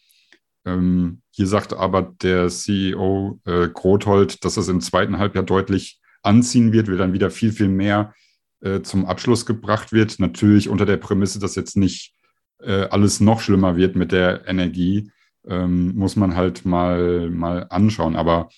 Ähm, 0.68 1.22
hier 1.30 1.46
sagt 1.46 1.72
aber 1.72 2.14
der 2.22 2.48
CEO 2.48 3.40
äh, 3.44 3.68
Grothold, 3.68 4.44
dass 4.44 4.56
es 4.56 4.68
im 4.68 4.80
zweiten 4.80 5.18
Halbjahr 5.18 5.44
deutlich 5.44 6.00
anziehen 6.22 6.72
wird, 6.72 6.88
wir 6.88 6.96
dann 6.96 7.12
wieder 7.12 7.30
viel, 7.30 7.52
viel 7.52 7.68
mehr 7.68 8.14
äh, 8.60 8.82
zum 8.82 9.06
Abschluss 9.06 9.46
gebracht 9.46 9.92
wird. 9.92 10.18
Natürlich 10.18 10.68
unter 10.68 10.84
der 10.84 10.98
Prämisse, 10.98 11.38
dass 11.38 11.54
jetzt 11.54 11.76
nicht 11.76 12.14
äh, 12.60 12.86
alles 12.90 13.20
noch 13.20 13.40
schlimmer 13.40 13.76
wird 13.76 13.96
mit 13.96 14.12
der 14.12 14.46
Energie, 14.46 15.10
ähm, 15.46 15.94
muss 15.94 16.16
man 16.16 16.36
halt 16.36 16.64
mal, 16.64 17.30
mal 17.30 17.66
anschauen. 17.70 18.16
Aber 18.16 18.48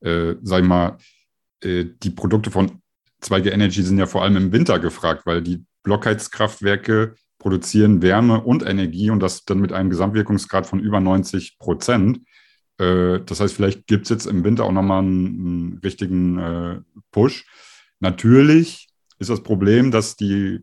äh, 0.00 0.34
sag 0.42 0.62
ich 0.62 0.68
mal, 0.68 0.96
äh, 1.62 1.84
die 2.02 2.10
Produkte 2.10 2.50
von 2.50 2.80
2G 3.22 3.50
Energy 3.50 3.82
sind 3.82 3.98
ja 3.98 4.06
vor 4.06 4.22
allem 4.22 4.36
im 4.36 4.52
Winter 4.52 4.78
gefragt, 4.78 5.26
weil 5.26 5.42
die 5.42 5.64
Blockheizkraftwerke 5.82 7.14
produzieren 7.42 8.02
Wärme 8.02 8.40
und 8.40 8.64
Energie 8.64 9.10
und 9.10 9.20
das 9.20 9.44
dann 9.44 9.58
mit 9.58 9.72
einem 9.72 9.90
Gesamtwirkungsgrad 9.90 10.66
von 10.66 10.78
über 10.78 11.00
90 11.00 11.58
Prozent. 11.58 12.20
Äh, 12.78 13.18
das 13.26 13.40
heißt, 13.40 13.54
vielleicht 13.54 13.88
gibt 13.88 14.04
es 14.04 14.10
jetzt 14.10 14.26
im 14.26 14.44
Winter 14.44 14.64
auch 14.64 14.72
nochmal 14.72 15.00
einen, 15.00 15.26
einen 15.26 15.80
richtigen 15.82 16.38
äh, 16.38 16.80
Push. 17.10 17.44
Natürlich 17.98 18.88
ist 19.18 19.28
das 19.28 19.42
Problem, 19.42 19.90
dass 19.90 20.14
die 20.16 20.60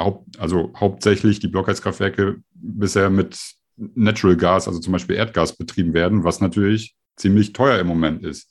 Haupt, 0.00 0.40
also 0.40 0.72
hauptsächlich 0.74 1.40
die 1.40 1.48
Blockheizkraftwerke 1.48 2.42
bisher 2.54 3.10
mit 3.10 3.38
Natural 3.76 4.36
Gas, 4.36 4.68
also 4.68 4.80
zum 4.80 4.92
Beispiel 4.94 5.16
Erdgas 5.16 5.56
betrieben 5.56 5.92
werden, 5.92 6.24
was 6.24 6.40
natürlich 6.40 6.96
ziemlich 7.16 7.52
teuer 7.52 7.78
im 7.78 7.86
Moment 7.86 8.24
ist. 8.24 8.48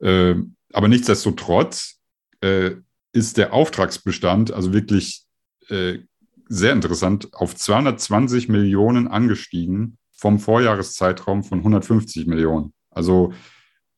Äh, 0.00 0.34
aber 0.74 0.88
nichtsdestotrotz 0.88 1.98
äh, 2.42 2.72
ist 3.12 3.38
der 3.38 3.54
Auftragsbestand 3.54 4.52
also 4.52 4.74
wirklich 4.74 5.26
äh, 5.68 6.00
sehr 6.48 6.72
interessant 6.72 7.28
auf 7.32 7.54
220 7.54 8.48
Millionen 8.48 9.08
angestiegen 9.08 9.98
vom 10.12 10.38
Vorjahreszeitraum 10.38 11.44
von 11.44 11.58
150 11.58 12.26
Millionen. 12.26 12.72
Also 12.90 13.32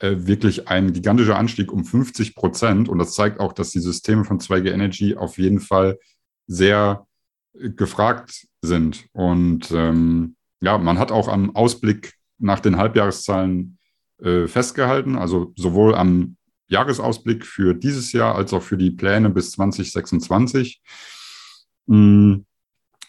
äh, 0.01 0.17
wirklich 0.27 0.69
ein 0.69 0.93
gigantischer 0.93 1.37
Anstieg 1.37 1.73
um 1.73 1.85
50 1.85 2.35
Prozent. 2.35 2.89
Und 2.89 2.99
das 2.99 3.15
zeigt 3.15 3.41
auch, 3.41 3.53
dass 3.53 3.71
die 3.71 3.81
Systeme 3.81 4.25
von 4.25 4.39
2G 4.41 4.73
Energy 4.73 5.17
auf 5.17 5.39
jeden 5.39 5.61
Fall 5.61 5.99
sehr 6.47 7.07
äh, 7.55 7.71
gefragt 7.71 8.47
sind. 8.63 9.07
Und 9.13 9.71
ähm, 9.73 10.37
ja, 10.61 10.79
man 10.79 10.99
hat 10.99 11.13
auch 11.13 11.29
am 11.29 11.55
Ausblick 11.55 12.15
nach 12.39 12.61
den 12.61 12.77
Halbjahreszahlen 12.77 13.79
äh, 14.23 14.47
festgehalten, 14.47 15.17
also 15.17 15.53
sowohl 15.57 15.95
am 15.95 16.37
Jahresausblick 16.69 17.47
für 17.47 17.75
dieses 17.75 18.13
Jahr 18.13 18.35
als 18.35 18.53
auch 18.53 18.63
für 18.63 18.77
die 18.77 18.91
Pläne 18.91 19.31
bis 19.31 19.53
2026. 19.53 20.81
Mm, 21.89 22.45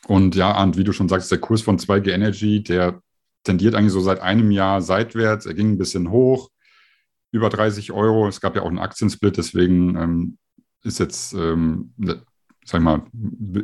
und 0.08 0.36
ja, 0.36 0.52
Arndt, 0.52 0.78
wie 0.78 0.84
du 0.84 0.92
schon 0.94 1.10
sagst, 1.10 1.32
der 1.32 1.39
Kurs 1.39 1.62
von 1.62 1.78
2G 1.78 2.12
Energy, 2.12 2.63
der 2.63 3.02
tendiert 3.44 3.76
eigentlich 3.76 3.94
so 3.94 4.02
seit 4.02 4.20
einem 4.22 4.52
Jahr 4.52 4.82
seitwärts. 4.82 5.46
Er 5.46 5.54
ging 5.54 5.72
ein 5.72 5.78
bisschen 5.78 6.10
hoch, 6.10 6.50
über 7.32 7.50
30 7.50 7.92
Euro. 7.92 8.28
Es 8.28 8.42
gab 8.42 8.56
ja 8.56 8.63
auch 8.63 8.70
einen 8.70 8.80
Aktiensplit, 8.80 9.38
deswegen 9.38 9.96
ähm, 9.96 10.38
ist 10.84 11.00
jetzt, 11.00 11.34
ähm, 11.34 11.94
ne, 11.98 12.24
sag 12.65 12.80
ich 12.80 12.84
mal, 12.84 13.04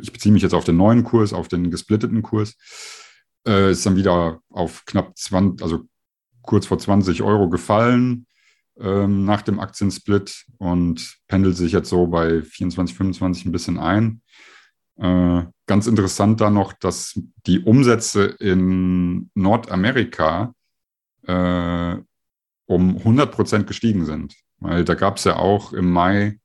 ich 0.00 0.12
beziehe 0.12 0.32
mich 0.32 0.42
jetzt 0.42 0.54
auf 0.54 0.64
den 0.64 0.76
neuen 0.76 1.04
Kurs, 1.04 1.32
auf 1.32 1.48
den 1.48 1.70
gesplitteten 1.70 2.22
Kurs, 2.22 2.56
äh, 3.46 3.70
ist 3.72 3.84
dann 3.86 3.96
wieder 3.96 4.40
auf 4.50 4.84
knapp 4.84 5.16
20, 5.16 5.62
also 5.62 5.84
kurz 6.42 6.66
vor 6.66 6.78
20 6.78 7.22
Euro 7.22 7.48
gefallen 7.48 8.26
ähm, 8.78 9.24
nach 9.24 9.42
dem 9.42 9.58
Aktiensplit 9.60 10.44
und 10.58 11.16
pendelt 11.28 11.56
sich 11.56 11.72
jetzt 11.72 11.88
so 11.88 12.06
bei 12.06 12.42
24, 12.42 12.96
25 12.96 13.46
ein 13.46 13.52
bisschen 13.52 13.78
ein. 13.78 14.22
Äh, 14.98 15.42
ganz 15.66 15.86
interessant 15.86 16.40
da 16.40 16.50
noch, 16.50 16.72
dass 16.72 17.20
die 17.46 17.60
Umsätze 17.60 18.24
in 18.24 19.30
Nordamerika 19.34 20.54
äh, 21.26 21.96
um 22.66 22.96
100 22.96 23.32
Prozent 23.32 23.66
gestiegen 23.66 24.06
sind. 24.06 24.34
Weil 24.58 24.84
da 24.84 24.94
gab 24.94 25.18
es 25.18 25.24
ja 25.24 25.36
auch 25.36 25.72
im 25.72 25.90
Mai 25.90 26.38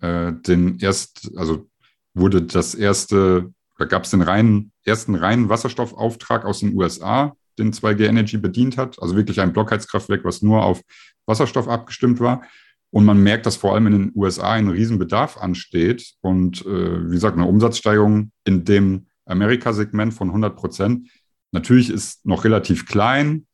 äh, 0.00 0.32
den 0.32 0.78
erst, 0.78 1.30
also 1.36 1.68
wurde 2.14 2.42
das 2.42 2.74
erste, 2.74 3.52
da 3.78 3.84
gab 3.84 4.04
es 4.04 4.10
den 4.10 4.22
reinen, 4.22 4.72
ersten 4.84 5.14
reinen 5.14 5.48
Wasserstoffauftrag 5.48 6.44
aus 6.44 6.60
den 6.60 6.74
USA, 6.74 7.36
den 7.58 7.72
2G 7.72 8.06
Energy 8.06 8.38
bedient 8.38 8.76
hat. 8.78 9.00
Also 9.00 9.16
wirklich 9.16 9.40
ein 9.40 9.52
Blockheizkraftwerk, 9.52 10.24
was 10.24 10.42
nur 10.42 10.64
auf 10.64 10.80
Wasserstoff 11.26 11.68
abgestimmt 11.68 12.18
war. 12.20 12.42
Und 12.90 13.04
man 13.04 13.22
merkt, 13.22 13.46
dass 13.46 13.56
vor 13.56 13.74
allem 13.74 13.86
in 13.86 13.92
den 13.92 14.12
USA 14.14 14.52
ein 14.52 14.68
Riesenbedarf 14.68 15.36
ansteht 15.36 16.14
und 16.20 16.64
äh, 16.66 17.08
wie 17.08 17.14
gesagt, 17.14 17.36
eine 17.36 17.46
Umsatzsteigerung 17.46 18.32
in 18.44 18.64
dem 18.64 19.06
Amerika-Segment 19.26 20.12
von 20.12 20.28
100 20.28 20.56
Prozent. 20.56 21.08
Natürlich 21.52 21.88
ist 21.88 22.26
noch 22.26 22.44
relativ 22.44 22.86
klein, 22.86 23.46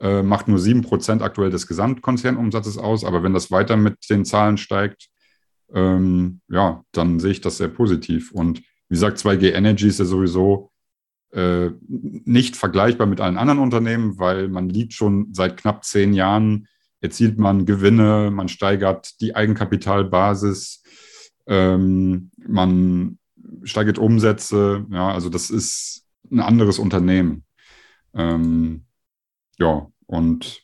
äh, 0.00 0.22
macht 0.22 0.46
nur 0.46 0.58
7 0.58 0.82
Prozent 0.82 1.22
aktuell 1.22 1.50
des 1.50 1.66
Gesamtkonzernumsatzes 1.66 2.78
aus, 2.78 3.04
aber 3.04 3.22
wenn 3.22 3.34
das 3.34 3.50
weiter 3.50 3.76
mit 3.76 4.08
den 4.08 4.24
Zahlen 4.24 4.56
steigt, 4.56 5.08
ähm, 5.72 6.40
ja, 6.48 6.84
dann 6.92 7.18
sehe 7.18 7.32
ich 7.32 7.40
das 7.40 7.56
sehr 7.56 7.68
positiv. 7.68 8.30
Und 8.30 8.60
wie 8.88 8.94
gesagt, 8.94 9.18
2G 9.18 9.52
Energy 9.52 9.88
ist 9.88 9.98
ja 9.98 10.04
sowieso 10.04 10.70
äh, 11.32 11.70
nicht 11.88 12.56
vergleichbar 12.56 13.06
mit 13.06 13.20
allen 13.20 13.36
anderen 13.36 13.58
Unternehmen, 13.58 14.18
weil 14.18 14.48
man 14.48 14.68
liegt 14.68 14.92
schon 14.92 15.32
seit 15.32 15.56
knapp 15.56 15.84
zehn 15.84 16.14
Jahren, 16.14 16.68
erzielt 17.06 17.38
man 17.38 17.66
Gewinne, 17.66 18.32
man 18.32 18.48
steigert 18.48 19.20
die 19.20 19.36
Eigenkapitalbasis, 19.36 20.82
ähm, 21.46 22.32
man 22.36 23.18
steigert 23.62 23.98
Umsätze. 23.98 24.84
Ja, 24.90 25.12
also 25.12 25.28
das 25.28 25.50
ist 25.50 26.04
ein 26.32 26.40
anderes 26.40 26.80
Unternehmen. 26.80 27.44
Ähm, 28.12 28.86
ja, 29.56 29.86
und 30.06 30.62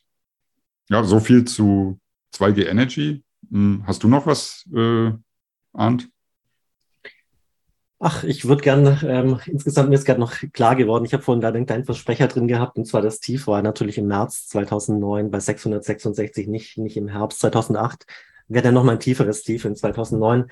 ja, 0.89 1.05
so 1.05 1.21
viel 1.21 1.45
zu 1.45 2.01
2G 2.35 2.67
Energy. 2.67 3.23
Hm, 3.49 3.85
hast 3.87 4.03
du 4.03 4.09
noch 4.09 4.27
was, 4.27 4.69
äh, 4.75 5.13
Arndt? 5.73 6.11
Ach, 8.05 8.25
ich 8.25 8.49
würde 8.49 8.63
gerne, 8.63 8.99
ähm, 9.07 9.39
insgesamt 9.47 9.89
mir 9.89 9.95
ist 9.95 10.05
gerade 10.05 10.19
noch 10.19 10.35
klar 10.53 10.75
geworden, 10.75 11.05
ich 11.05 11.13
habe 11.13 11.23
vorhin 11.23 11.41
da 11.41 11.51
einen 11.51 11.67
kleinen 11.67 11.85
Versprecher 11.85 12.27
drin 12.27 12.49
gehabt, 12.49 12.77
und 12.77 12.85
zwar 12.85 13.01
das 13.01 13.21
Tief 13.21 13.47
war 13.47 13.63
natürlich 13.63 13.97
im 13.97 14.09
März 14.09 14.49
2009 14.49 15.31
bei 15.31 15.39
666, 15.39 16.49
nicht, 16.49 16.79
nicht 16.79 16.97
im 16.97 17.07
Herbst 17.07 17.39
2008. 17.39 18.05
Wäre 18.49 18.65
dann 18.65 18.75
nochmal 18.75 18.97
ein 18.97 19.01
tieferes 19.01 19.45
Tief 19.45 19.65
in 19.67 19.77
2009. 19.77 20.47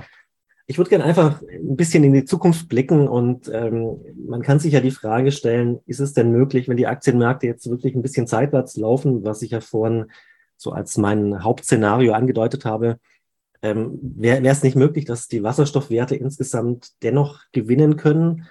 Ich 0.69 0.79
würde 0.79 0.91
gerne 0.91 1.03
einfach 1.03 1.43
ein 1.43 1.75
bisschen 1.75 2.05
in 2.05 2.13
die 2.13 2.25
Zukunft 2.25 2.69
blicken 2.69 3.09
und 3.09 3.51
ähm, 3.53 3.97
man 4.29 4.43
kann 4.43 4.61
sich 4.61 4.75
ja 4.75 4.81
die 4.81 4.93
Frage 4.93 5.33
stellen, 5.33 5.81
ist 5.87 5.99
es 5.99 6.13
denn 6.13 6.31
möglich, 6.31 6.69
wenn 6.69 6.77
die 6.77 6.87
Aktienmärkte 6.87 7.49
jetzt 7.49 7.69
wirklich 7.69 7.97
ein 7.97 8.03
bisschen 8.03 8.29
seitwärts 8.29 8.77
laufen, 8.77 9.25
was 9.25 9.43
ich 9.43 9.51
ja 9.51 9.61
vorhin 9.61 10.07
so 10.57 10.71
als 10.71 10.97
mein 10.99 11.43
Hauptszenario 11.43 12.13
angedeutet 12.13 12.65
habe, 12.65 13.01
ähm, 13.63 13.99
Wäre 14.03 14.47
es 14.49 14.63
nicht 14.63 14.77
möglich, 14.77 15.05
dass 15.05 15.29
die 15.29 15.43
Wasserstoffwerte 15.43 16.17
insgesamt 16.17 16.91
dennoch 17.03 17.41
gewinnen 17.53 17.97
können? 17.97 18.47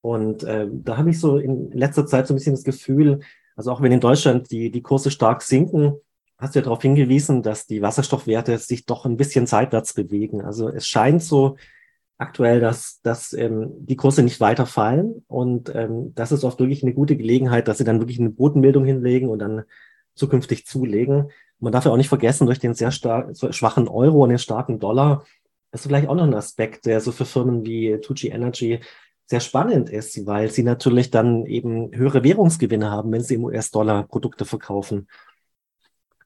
Und 0.00 0.42
äh, 0.44 0.66
da 0.70 0.96
habe 0.96 1.10
ich 1.10 1.20
so 1.20 1.36
in 1.36 1.70
letzter 1.72 2.06
Zeit 2.06 2.26
so 2.26 2.34
ein 2.34 2.36
bisschen 2.36 2.54
das 2.54 2.64
Gefühl, 2.64 3.20
also 3.54 3.70
auch 3.70 3.82
wenn 3.82 3.92
in 3.92 4.00
Deutschland 4.00 4.50
die, 4.50 4.70
die 4.70 4.82
Kurse 4.82 5.10
stark 5.10 5.42
sinken, 5.42 5.94
hast 6.38 6.54
du 6.54 6.60
ja 6.60 6.64
darauf 6.64 6.82
hingewiesen, 6.82 7.42
dass 7.42 7.66
die 7.66 7.82
Wasserstoffwerte 7.82 8.56
sich 8.58 8.86
doch 8.86 9.04
ein 9.04 9.18
bisschen 9.18 9.46
seitwärts 9.46 9.92
bewegen. 9.92 10.40
Also 10.40 10.68
es 10.68 10.86
scheint 10.86 11.22
so 11.22 11.56
aktuell, 12.16 12.60
dass, 12.60 13.00
dass 13.02 13.32
ähm, 13.34 13.70
die 13.78 13.96
Kurse 13.96 14.22
nicht 14.22 14.40
weiter 14.40 14.66
fallen 14.66 15.24
und 15.26 15.74
ähm, 15.74 16.12
das 16.14 16.32
ist 16.32 16.44
oft 16.44 16.58
wirklich 16.58 16.82
eine 16.82 16.94
gute 16.94 17.16
Gelegenheit, 17.16 17.68
dass 17.68 17.78
sie 17.78 17.84
dann 17.84 18.00
wirklich 18.00 18.18
eine 18.18 18.30
Bodenbildung 18.30 18.84
hinlegen 18.84 19.28
und 19.28 19.38
dann 19.38 19.64
zukünftig 20.14 20.66
zulegen 20.66 21.30
man 21.60 21.72
darf 21.72 21.84
ja 21.84 21.92
auch 21.92 21.96
nicht 21.96 22.08
vergessen, 22.08 22.46
durch 22.46 22.58
den 22.58 22.74
sehr 22.74 22.90
schwachen 22.90 23.88
Euro 23.88 24.22
und 24.22 24.30
den 24.30 24.38
starken 24.38 24.78
Dollar 24.78 25.24
ist 25.72 25.84
vielleicht 25.84 26.08
auch 26.08 26.14
noch 26.14 26.24
ein 26.24 26.34
Aspekt, 26.34 26.86
der 26.86 27.00
so 27.00 27.12
für 27.12 27.24
Firmen 27.24 27.64
wie 27.64 27.98
Tucci 28.00 28.28
Energy 28.28 28.80
sehr 29.26 29.40
spannend 29.40 29.90
ist, 29.90 30.26
weil 30.26 30.50
sie 30.50 30.64
natürlich 30.64 31.10
dann 31.10 31.46
eben 31.46 31.94
höhere 31.94 32.24
Währungsgewinne 32.24 32.90
haben, 32.90 33.12
wenn 33.12 33.22
sie 33.22 33.34
im 33.34 33.44
US-Dollar 33.44 34.02
Produkte 34.02 34.44
verkaufen. 34.44 35.06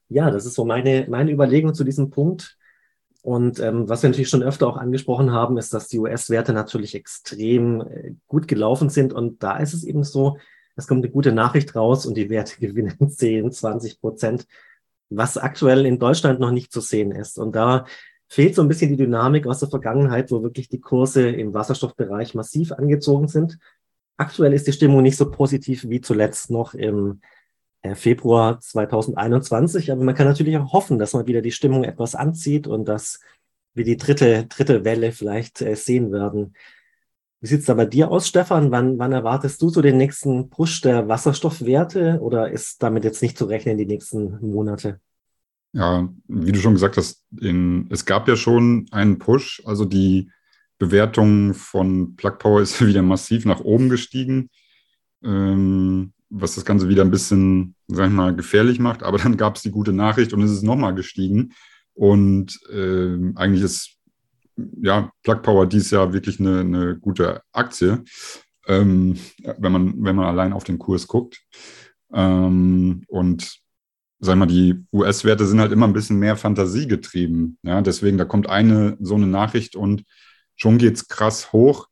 Ja, 0.09 0.31
das 0.31 0.45
ist 0.45 0.55
so 0.55 0.65
meine, 0.65 1.05
meine 1.09 1.31
Überlegung 1.31 1.75
zu 1.75 1.83
diesem 1.83 2.09
Punkt. 2.09 2.57
Und 3.21 3.59
ähm, 3.59 3.87
was 3.89 4.01
wir 4.01 4.09
natürlich 4.09 4.29
schon 4.29 4.43
öfter 4.43 4.67
auch 4.67 4.77
angesprochen 4.77 5.31
haben, 5.31 5.57
ist, 5.57 5.73
dass 5.73 5.87
die 5.87 5.99
US-Werte 5.99 6.53
natürlich 6.53 6.95
extrem 6.95 7.81
äh, 7.81 8.13
gut 8.27 8.47
gelaufen 8.47 8.89
sind. 8.89 9.13
Und 9.13 9.41
da 9.43 9.57
ist 9.57 9.73
es 9.73 9.83
eben 9.83 10.03
so, 10.03 10.37
es 10.75 10.87
kommt 10.87 11.03
eine 11.03 11.11
gute 11.11 11.31
Nachricht 11.31 11.75
raus 11.75 12.05
und 12.05 12.15
die 12.15 12.29
Werte 12.29 12.55
gewinnen 12.59 13.09
10, 13.09 13.51
20 13.51 13.99
Prozent 13.99 14.47
was 15.09 15.37
aktuell 15.37 15.85
in 15.85 15.99
Deutschland 15.99 16.39
noch 16.39 16.51
nicht 16.51 16.71
zu 16.71 16.81
sehen 16.81 17.11
ist. 17.11 17.37
Und 17.37 17.55
da 17.55 17.85
fehlt 18.27 18.55
so 18.55 18.61
ein 18.61 18.67
bisschen 18.67 18.91
die 18.91 18.97
Dynamik 18.97 19.47
aus 19.47 19.59
der 19.59 19.69
Vergangenheit, 19.69 20.31
wo 20.31 20.41
wirklich 20.43 20.69
die 20.69 20.81
Kurse 20.81 21.29
im 21.29 21.53
Wasserstoffbereich 21.53 22.33
massiv 22.33 22.71
angezogen 22.71 23.27
sind. 23.27 23.59
Aktuell 24.17 24.53
ist 24.53 24.67
die 24.67 24.73
Stimmung 24.73 25.03
nicht 25.03 25.17
so 25.17 25.29
positiv 25.29 25.87
wie 25.89 26.01
zuletzt 26.01 26.49
noch 26.49 26.73
im 26.73 27.21
äh, 27.81 27.95
Februar 27.95 28.59
2021, 28.59 29.91
aber 29.91 30.03
man 30.03 30.15
kann 30.15 30.27
natürlich 30.27 30.57
auch 30.57 30.73
hoffen, 30.73 30.97
dass 30.97 31.13
man 31.13 31.27
wieder 31.27 31.41
die 31.41 31.51
Stimmung 31.51 31.83
etwas 31.83 32.15
anzieht 32.15 32.67
und 32.67 32.85
dass 32.85 33.19
wir 33.73 33.83
die 33.83 33.97
dritte, 33.97 34.45
dritte 34.45 34.85
Welle 34.85 35.11
vielleicht 35.11 35.61
äh, 35.61 35.75
sehen 35.75 36.11
werden. 36.11 36.55
Wie 37.45 37.49
sieht 37.49 37.59
es 37.59 37.67
da 37.67 37.75
bei 37.75 37.85
dir 37.85 38.09
aus, 38.09 38.27
Stefan? 38.27 38.71
Wann, 38.71 38.97
wann 38.97 39.11
erwartest 39.11 39.61
du 39.61 39.69
so 39.69 39.83
den 39.83 39.97
nächsten 39.97 40.49
Push 40.49 40.81
der 40.81 41.07
Wasserstoffwerte 41.07 42.17
oder 42.19 42.49
ist 42.49 42.81
damit 42.81 43.03
jetzt 43.03 43.21
nicht 43.21 43.37
zu 43.37 43.45
rechnen 43.45 43.77
die 43.77 43.85
nächsten 43.85 44.39
Monate? 44.41 44.99
Ja, 45.71 46.09
wie 46.27 46.51
du 46.51 46.57
schon 46.57 46.73
gesagt 46.73 46.97
hast, 46.97 47.23
in, 47.39 47.85
es 47.91 48.03
gab 48.05 48.27
ja 48.27 48.35
schon 48.35 48.87
einen 48.89 49.19
Push. 49.19 49.61
Also 49.63 49.85
die 49.85 50.31
Bewertung 50.79 51.53
von 51.53 52.15
Plug 52.15 52.39
Power 52.39 52.61
ist 52.63 52.83
wieder 52.83 53.03
massiv 53.03 53.45
nach 53.45 53.59
oben 53.59 53.89
gestiegen, 53.89 54.49
ähm, 55.23 56.13
was 56.31 56.55
das 56.55 56.65
Ganze 56.65 56.89
wieder 56.89 57.03
ein 57.03 57.11
bisschen, 57.11 57.75
sag 57.87 58.07
ich 58.07 58.13
mal, 58.13 58.35
gefährlich 58.35 58.79
macht. 58.79 59.03
Aber 59.03 59.19
dann 59.19 59.37
gab 59.37 59.57
es 59.57 59.61
die 59.61 59.69
gute 59.69 59.93
Nachricht 59.93 60.33
und 60.33 60.41
es 60.41 60.49
ist 60.49 60.63
nochmal 60.63 60.95
gestiegen. 60.95 61.53
Und 61.93 62.59
äh, 62.73 63.19
eigentlich 63.35 63.61
ist 63.61 63.99
ja, 64.57 65.11
Plug 65.23 65.41
Power 65.41 65.65
dies 65.67 65.91
Jahr 65.91 66.13
wirklich 66.13 66.39
eine, 66.39 66.61
eine 66.61 66.97
gute 66.97 67.41
Aktie, 67.51 68.03
ähm, 68.67 69.19
wenn, 69.57 69.71
man, 69.71 70.03
wenn 70.03 70.15
man 70.15 70.25
allein 70.25 70.53
auf 70.53 70.63
den 70.63 70.79
Kurs 70.79 71.07
guckt. 71.07 71.41
Ähm, 72.13 73.03
und 73.07 73.59
sag 74.19 74.37
mal, 74.37 74.45
die 74.45 74.85
US-Werte 74.93 75.45
sind 75.45 75.59
halt 75.59 75.71
immer 75.71 75.87
ein 75.87 75.93
bisschen 75.93 76.19
mehr 76.19 76.35
Fantasie 76.37 76.87
getrieben. 76.87 77.57
Ja, 77.63 77.81
deswegen, 77.81 78.17
da 78.17 78.25
kommt 78.25 78.49
eine 78.49 78.97
so 78.99 79.15
eine 79.15 79.27
Nachricht 79.27 79.75
und 79.75 80.03
schon 80.55 80.77
geht 80.77 80.95
es 80.95 81.07
krass 81.07 81.51
hoch. 81.51 81.87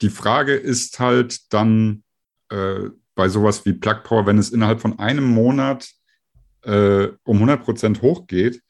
Die 0.00 0.10
Frage 0.10 0.54
ist 0.54 0.98
halt 0.98 1.52
dann 1.52 2.02
äh, 2.48 2.90
bei 3.14 3.28
sowas 3.28 3.64
wie 3.66 3.74
Plug 3.74 4.02
Power, 4.04 4.26
wenn 4.26 4.38
es 4.38 4.50
innerhalb 4.50 4.80
von 4.80 4.98
einem 4.98 5.24
Monat 5.24 5.90
äh, 6.62 7.08
um 7.24 7.36
100 7.36 7.62
Prozent 7.62 8.02
hochgeht, 8.02 8.62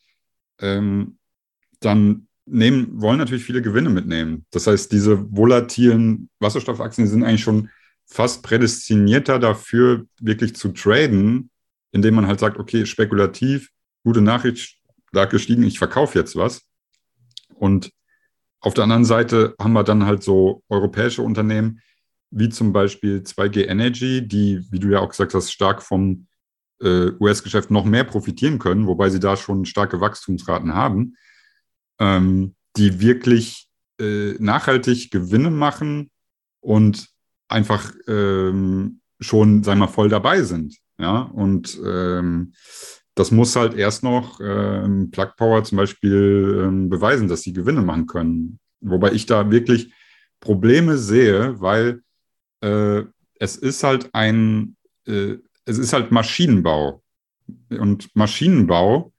ähm, 0.58 1.18
dann 1.80 2.28
nehmen, 2.52 3.00
wollen 3.00 3.18
natürlich 3.18 3.44
viele 3.44 3.62
Gewinne 3.62 3.90
mitnehmen. 3.90 4.46
Das 4.50 4.66
heißt, 4.66 4.92
diese 4.92 5.26
volatilen 5.34 6.28
Wasserstoffaktien 6.38 7.06
sind 7.06 7.24
eigentlich 7.24 7.42
schon 7.42 7.70
fast 8.06 8.42
prädestinierter 8.42 9.38
dafür, 9.38 10.06
wirklich 10.20 10.54
zu 10.54 10.68
traden, 10.68 11.50
indem 11.92 12.14
man 12.14 12.26
halt 12.26 12.40
sagt, 12.40 12.58
okay, 12.58 12.84
spekulativ, 12.84 13.70
gute 14.04 14.20
Nachricht, 14.20 14.78
stark 15.08 15.30
gestiegen, 15.30 15.62
ich 15.62 15.78
verkaufe 15.78 16.18
jetzt 16.18 16.36
was. 16.36 16.62
Und 17.54 17.90
auf 18.60 18.74
der 18.74 18.84
anderen 18.84 19.04
Seite 19.04 19.54
haben 19.58 19.72
wir 19.72 19.84
dann 19.84 20.04
halt 20.04 20.22
so 20.22 20.62
europäische 20.68 21.22
Unternehmen, 21.22 21.80
wie 22.30 22.48
zum 22.48 22.72
Beispiel 22.72 23.18
2G 23.18 23.66
Energy, 23.66 24.26
die, 24.26 24.64
wie 24.70 24.78
du 24.78 24.88
ja 24.88 25.00
auch 25.00 25.10
gesagt 25.10 25.34
hast, 25.34 25.50
stark 25.50 25.82
vom 25.82 26.26
äh, 26.82 27.10
US-Geschäft 27.20 27.70
noch 27.70 27.84
mehr 27.84 28.04
profitieren 28.04 28.58
können, 28.58 28.86
wobei 28.86 29.10
sie 29.10 29.20
da 29.20 29.36
schon 29.36 29.64
starke 29.64 30.00
Wachstumsraten 30.00 30.74
haben 30.74 31.16
ähm, 32.02 32.54
die 32.76 33.00
wirklich 33.00 33.68
äh, 34.00 34.32
nachhaltig 34.38 35.10
Gewinne 35.12 35.50
machen 35.50 36.10
und 36.60 37.08
einfach 37.48 37.92
ähm, 38.08 39.00
schon, 39.20 39.62
sagen 39.62 39.78
wir 39.78 39.86
mal, 39.86 39.92
voll 39.92 40.08
dabei 40.08 40.42
sind. 40.42 40.76
Ja, 40.98 41.20
und 41.20 41.78
ähm, 41.84 42.54
das 43.14 43.30
muss 43.30 43.56
halt 43.56 43.74
erst 43.74 44.02
noch 44.02 44.40
ähm, 44.42 45.10
Plug 45.10 45.32
Power 45.36 45.62
zum 45.64 45.76
Beispiel 45.78 46.62
ähm, 46.64 46.88
beweisen, 46.88 47.28
dass 47.28 47.42
sie 47.42 47.52
Gewinne 47.52 47.82
machen 47.82 48.06
können. 48.06 48.58
Wobei 48.80 49.12
ich 49.12 49.26
da 49.26 49.50
wirklich 49.50 49.92
Probleme 50.40 50.98
sehe, 50.98 51.60
weil 51.60 52.02
äh, 52.62 53.02
es 53.38 53.56
ist 53.56 53.84
halt 53.84 54.10
ein, 54.12 54.76
äh, 55.06 55.36
es 55.66 55.78
ist 55.78 55.92
halt 55.92 56.10
Maschinenbau. 56.10 57.02
Und 57.70 58.14
Maschinenbau 58.16 59.12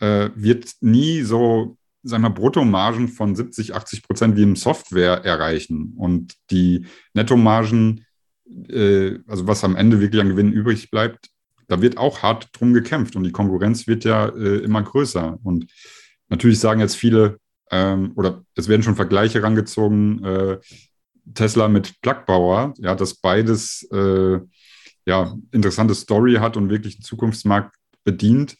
äh, 0.00 0.30
wird 0.34 0.72
nie 0.80 1.22
so 1.22 1.78
sagen 2.02 2.22
wir, 2.22 2.30
Bruttomargen 2.30 3.08
von 3.08 3.34
70, 3.34 3.74
80 3.74 4.02
Prozent 4.02 4.36
wie 4.36 4.42
im 4.42 4.56
Software 4.56 5.24
erreichen. 5.24 5.94
Und 5.96 6.34
die 6.50 6.86
Nettomargen, 7.14 8.06
äh, 8.68 9.18
also 9.26 9.46
was 9.46 9.64
am 9.64 9.76
Ende 9.76 10.00
wirklich 10.00 10.20
an 10.20 10.30
Gewinn 10.30 10.52
übrig 10.52 10.90
bleibt, 10.90 11.30
da 11.68 11.80
wird 11.80 11.98
auch 11.98 12.22
hart 12.22 12.48
drum 12.52 12.74
gekämpft 12.74 13.14
und 13.14 13.22
die 13.22 13.32
Konkurrenz 13.32 13.86
wird 13.86 14.04
ja 14.04 14.28
äh, 14.28 14.58
immer 14.58 14.82
größer. 14.82 15.38
Und 15.44 15.66
natürlich 16.28 16.58
sagen 16.58 16.80
jetzt 16.80 16.96
viele, 16.96 17.38
ähm, 17.70 18.12
oder 18.16 18.44
es 18.56 18.68
werden 18.68 18.82
schon 18.82 18.96
Vergleiche 18.96 19.42
rangezogen, 19.42 20.24
äh, 20.24 20.58
Tesla 21.34 21.68
mit 21.68 22.00
Plugbauer, 22.00 22.74
ja, 22.78 22.96
dass 22.96 23.14
beides 23.14 23.86
äh, 23.92 24.40
ja 25.06 25.36
interessante 25.52 25.94
Story 25.94 26.34
hat 26.34 26.56
und 26.56 26.70
wirklich 26.70 26.96
den 26.96 27.04
Zukunftsmarkt 27.04 27.76
bedient. 28.02 28.56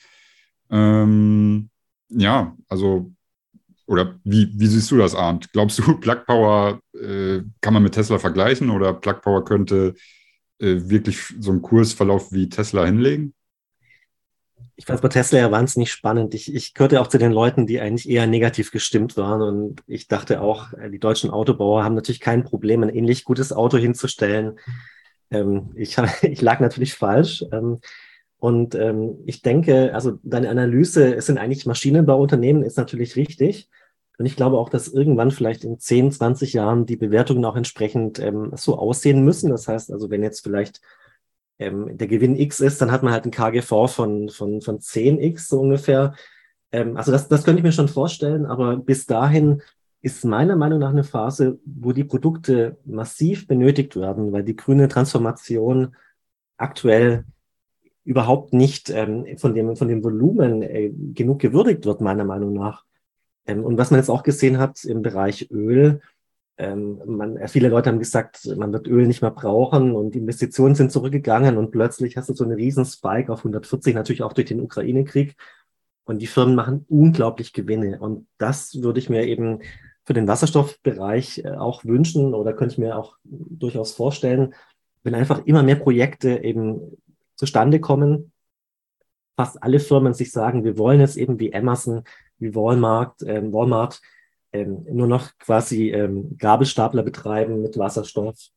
Ähm, 0.71 1.71
ja, 2.11 2.57
also 2.69 3.13
oder 3.91 4.21
wie, 4.23 4.49
wie 4.55 4.69
siehst 4.69 4.93
du 4.93 4.99
das, 4.99 5.17
Arndt? 5.17 5.53
Glaubst 5.53 5.81
du, 5.81 5.97
Plug 6.01 6.25
Power 6.25 6.81
äh, 6.95 7.41
kann 7.61 7.75
man 7.75 7.83
mit 7.83 7.95
Tesla 7.95 8.21
vergleichen 8.21 8.71
oder 8.71 8.95
Plug 8.95 9.21
Power 9.21 9.45
könnte 9.45 9.95
äh, 10.61 10.77
wirklich 10.85 11.19
so 11.41 11.51
einen 11.51 11.61
Kursverlauf 11.61 12.31
wie 12.31 12.49
Tesla 12.49 12.85
hinlegen? 12.85 13.35
Ich 14.77 14.87
fand 14.87 14.99
es 14.99 15.03
bei 15.03 15.09
Tesla 15.09 15.41
ja 15.41 15.51
wahnsinnig 15.51 15.91
spannend. 15.91 16.35
Ich, 16.35 16.55
ich 16.55 16.73
gehörte 16.73 17.01
auch 17.01 17.09
zu 17.09 17.19
den 17.19 17.33
Leuten, 17.33 17.67
die 17.67 17.81
eigentlich 17.81 18.09
eher 18.09 18.29
negativ 18.29 18.71
gestimmt 18.71 19.17
waren. 19.17 19.43
Und 19.43 19.83
ich 19.89 20.07
dachte 20.07 20.41
auch, 20.41 20.73
äh, 20.75 20.89
die 20.89 21.01
deutschen 21.01 21.31
Autobauer 21.31 21.83
haben 21.83 21.97
natürlich 21.97 22.21
kein 22.21 22.45
Problem, 22.45 22.85
ein 22.85 22.91
ähnlich 22.91 23.25
gutes 23.25 23.53
Auto 23.53 23.77
hinzustellen. 23.77 24.61
Ähm, 25.33 25.73
ich, 25.75 25.99
ich 26.23 26.41
lag 26.41 26.61
natürlich 26.61 26.95
falsch. 26.95 27.45
Ähm, 27.51 27.81
und 28.39 28.77
ähm, 28.77 29.19
ich 29.27 29.43
denke, 29.43 29.93
also 29.95 30.21
deine 30.23 30.49
Analyse, 30.49 31.13
es 31.13 31.27
sind 31.27 31.39
eigentlich 31.39 31.67
Maschinenbauunternehmen, 31.67 32.63
ist 32.63 32.79
natürlich 32.79 33.17
richtig. 33.17 33.69
Und 34.21 34.27
ich 34.27 34.37
glaube 34.37 34.59
auch, 34.59 34.69
dass 34.69 34.87
irgendwann 34.87 35.31
vielleicht 35.31 35.65
in 35.65 35.79
10, 35.79 36.13
20 36.13 36.53
Jahren 36.53 36.85
die 36.85 36.99
Bewertungen 36.99 37.43
auch 37.47 37.57
entsprechend 37.57 38.19
ähm, 38.19 38.53
so 38.55 38.77
aussehen 38.77 39.25
müssen. 39.25 39.49
Das 39.49 39.67
heißt 39.67 39.91
also, 39.91 40.11
wenn 40.11 40.23
jetzt 40.23 40.43
vielleicht 40.43 40.83
ähm, 41.59 41.97
der 41.97 42.07
Gewinn 42.07 42.37
X 42.37 42.61
ist, 42.61 42.83
dann 42.83 42.93
hat 42.93 43.03
man 43.03 43.15
halt 43.15 43.25
ein 43.25 43.31
KGV 43.31 43.89
von, 43.89 44.29
von, 44.29 44.61
von 44.61 44.79
10x 44.79 45.49
so 45.49 45.61
ungefähr. 45.61 46.13
Ähm, 46.71 46.99
also 46.99 47.13
das, 47.13 47.29
das 47.29 47.45
könnte 47.45 47.61
ich 47.61 47.65
mir 47.65 47.73
schon 47.73 47.89
vorstellen, 47.89 48.45
aber 48.45 48.77
bis 48.77 49.07
dahin 49.07 49.63
ist 50.03 50.23
meiner 50.27 50.57
Meinung 50.57 50.81
nach 50.81 50.91
eine 50.91 51.05
Phase, 51.05 51.59
wo 51.65 51.93
die 51.93 52.05
Produkte 52.05 52.77
massiv 52.85 53.47
benötigt 53.47 53.97
werden, 53.97 54.33
weil 54.33 54.45
die 54.45 54.57
grüne 54.57 54.89
Transformation 54.89 55.97
aktuell 56.59 57.25
überhaupt 58.05 58.53
nicht 58.53 58.91
ähm, 58.91 59.25
von, 59.39 59.55
dem, 59.55 59.77
von 59.77 59.89
dem 59.89 60.05
Volumen 60.05 60.61
äh, 60.61 60.91
genug 61.15 61.39
gewürdigt 61.39 61.87
wird, 61.87 62.03
meiner 62.03 62.25
Meinung 62.25 62.53
nach. 62.53 62.85
Ähm, 63.51 63.65
und 63.65 63.79
was 63.79 63.91
man 63.91 63.99
jetzt 63.99 64.11
auch 64.11 64.23
gesehen 64.23 64.59
hat 64.59 64.85
im 64.85 65.03
Bereich 65.03 65.51
Öl, 65.51 66.01
ähm, 66.59 67.01
man, 67.07 67.37
äh, 67.37 67.49
viele 67.49 67.69
Leute 67.69 67.91
haben 67.91 67.99
gesagt, 67.99 68.47
man 68.57 68.73
wird 68.73 68.87
Öl 68.87 69.07
nicht 69.07 69.23
mehr 69.23 69.31
brauchen 69.31 69.93
und 69.93 70.15
Investitionen 70.15 70.75
sind 70.75 70.93
zurückgegangen 70.93 71.57
und 71.57 71.71
plötzlich 71.71 72.17
hast 72.17 72.29
du 72.29 72.35
so 72.35 72.45
einen 72.45 72.53
riesen 72.53 72.85
Spike 72.85 73.33
auf 73.33 73.41
140, 73.41 73.95
natürlich 73.95 74.23
auch 74.23 74.35
durch 74.35 74.49
den 74.49 74.61
Ukraine-Krieg. 74.61 75.37
Und 76.05 76.21
die 76.21 76.27
Firmen 76.27 76.55
machen 76.55 76.85
unglaublich 76.89 77.53
Gewinne. 77.53 78.01
Und 78.01 78.27
das 78.39 78.83
würde 78.83 78.99
ich 78.99 79.09
mir 79.09 79.27
eben 79.27 79.61
für 80.05 80.13
den 80.13 80.29
Wasserstoffbereich 80.29 81.45
äh, 81.45 81.51
auch 81.53 81.85
wünschen 81.85 82.35
oder 82.35 82.53
könnte 82.53 82.75
ich 82.75 82.79
mir 82.79 82.99
auch 82.99 83.17
durchaus 83.25 83.93
vorstellen, 83.93 84.55
wenn 85.03 85.15
einfach 85.15 85.47
immer 85.47 85.63
mehr 85.63 85.77
Projekte 85.77 86.43
eben 86.43 86.97
zustande 87.37 87.81
kommen. 87.81 88.33
Fast 89.37 89.63
alle 89.63 89.81
Firmen 89.81 90.13
sich 90.13 90.31
sagen, 90.31 90.65
wir 90.65 90.77
wollen 90.77 91.01
jetzt 91.01 91.17
eben 91.17 91.39
wie 91.41 91.55
Amazon, 91.55 92.03
wie 92.41 92.55
Walmart, 92.55 93.23
ähm, 93.27 93.53
Walmart 93.53 94.01
ähm, 94.53 94.85
nur 94.91 95.07
noch 95.07 95.31
quasi 95.39 95.91
ähm, 95.91 96.37
Gabelstapler 96.39 97.03
betreiben 97.03 97.63
mit 97.63 97.79
Wasserstoff. 97.79 98.49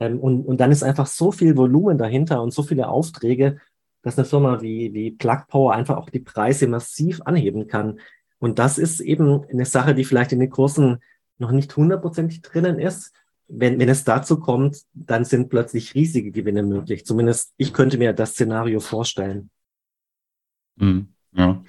Ähm, 0.00 0.20
und, 0.20 0.44
und 0.44 0.60
dann 0.60 0.72
ist 0.72 0.82
einfach 0.82 1.06
so 1.06 1.32
viel 1.32 1.56
Volumen 1.56 1.98
dahinter 1.98 2.42
und 2.42 2.52
so 2.52 2.62
viele 2.62 2.88
Aufträge, 2.88 3.58
dass 4.02 4.18
eine 4.18 4.26
Firma 4.26 4.60
wie, 4.62 4.92
wie 4.94 5.10
Plug 5.10 5.42
Power 5.48 5.72
einfach 5.72 5.96
auch 5.96 6.10
die 6.10 6.20
Preise 6.20 6.68
massiv 6.68 7.20
anheben 7.22 7.66
kann. 7.66 8.00
Und 8.38 8.58
das 8.58 8.78
ist 8.78 9.00
eben 9.00 9.44
eine 9.50 9.64
Sache, 9.64 9.94
die 9.94 10.04
vielleicht 10.04 10.32
in 10.32 10.40
den 10.40 10.50
Kursen 10.50 10.98
noch 11.38 11.50
nicht 11.50 11.76
hundertprozentig 11.76 12.42
drinnen 12.42 12.78
ist, 12.78 13.12
wenn, 13.48 13.78
wenn 13.78 13.88
es 13.88 14.04
dazu 14.04 14.38
kommt, 14.38 14.82
dann 14.92 15.24
sind 15.24 15.48
plötzlich 15.48 15.94
riesige 15.94 16.30
Gewinne 16.30 16.62
möglich. 16.62 17.06
Zumindest 17.06 17.54
ich 17.56 17.72
könnte 17.72 17.96
mir 17.96 18.12
das 18.12 18.32
Szenario 18.32 18.80
vorstellen. 18.80 19.50
Mhm, 20.76 21.08
ja, 21.32 21.64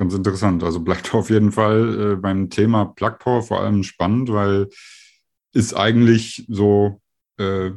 ganz 0.00 0.14
interessant. 0.14 0.64
Also 0.64 0.80
bleibt 0.80 1.14
auf 1.14 1.30
jeden 1.30 1.52
Fall 1.52 2.12
äh, 2.12 2.16
beim 2.16 2.50
Thema 2.50 2.86
Plug 2.86 3.18
Power 3.20 3.42
vor 3.42 3.60
allem 3.60 3.84
spannend, 3.84 4.32
weil 4.32 4.68
ist 5.52 5.74
eigentlich 5.74 6.44
so 6.48 7.00
äh, 7.38 7.70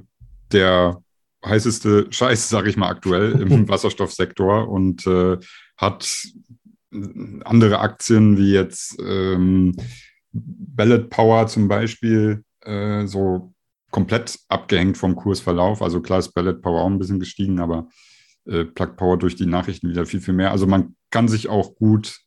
der 0.52 1.04
heißeste 1.46 2.08
Scheiß, 2.12 2.50
sage 2.50 2.70
ich 2.70 2.78
mal 2.78 2.90
aktuell 2.90 3.34
im 3.40 3.68
Wasserstoffsektor 3.70 4.68
und 4.68 5.06
äh, 5.06 5.38
hat 5.78 6.28
andere 7.44 7.80
Aktien 7.80 8.38
wie 8.38 8.54
jetzt 8.54 8.98
ähm, 9.04 9.76
Ballot 10.32 11.10
Power 11.10 11.48
zum 11.48 11.68
Beispiel 11.68 12.44
äh, 12.62 13.08
so 13.08 13.54
komplett 13.90 14.40
abgehängt 14.48 14.98
vom 14.98 15.16
Kursverlauf. 15.16 15.82
Also 15.82 16.02
klar 16.02 16.20
ist 16.20 16.34
Ballot 16.34 16.62
Power 16.62 16.82
auch 16.82 16.90
ein 16.90 17.00
bisschen 17.00 17.20
gestiegen, 17.20 17.60
aber 17.60 17.90
äh, 18.46 18.66
Plug 18.66 18.96
Power 18.96 19.18
durch 19.18 19.36
die 19.36 19.46
Nachrichten 19.46 19.90
wieder 19.90 20.06
viel, 20.06 20.22
viel 20.22 20.34
mehr. 20.34 20.52
Also 20.52 20.68
man 20.68 20.96
kann 21.10 21.28
sich 21.28 21.50
auch 21.50 21.76
gut 21.76 22.20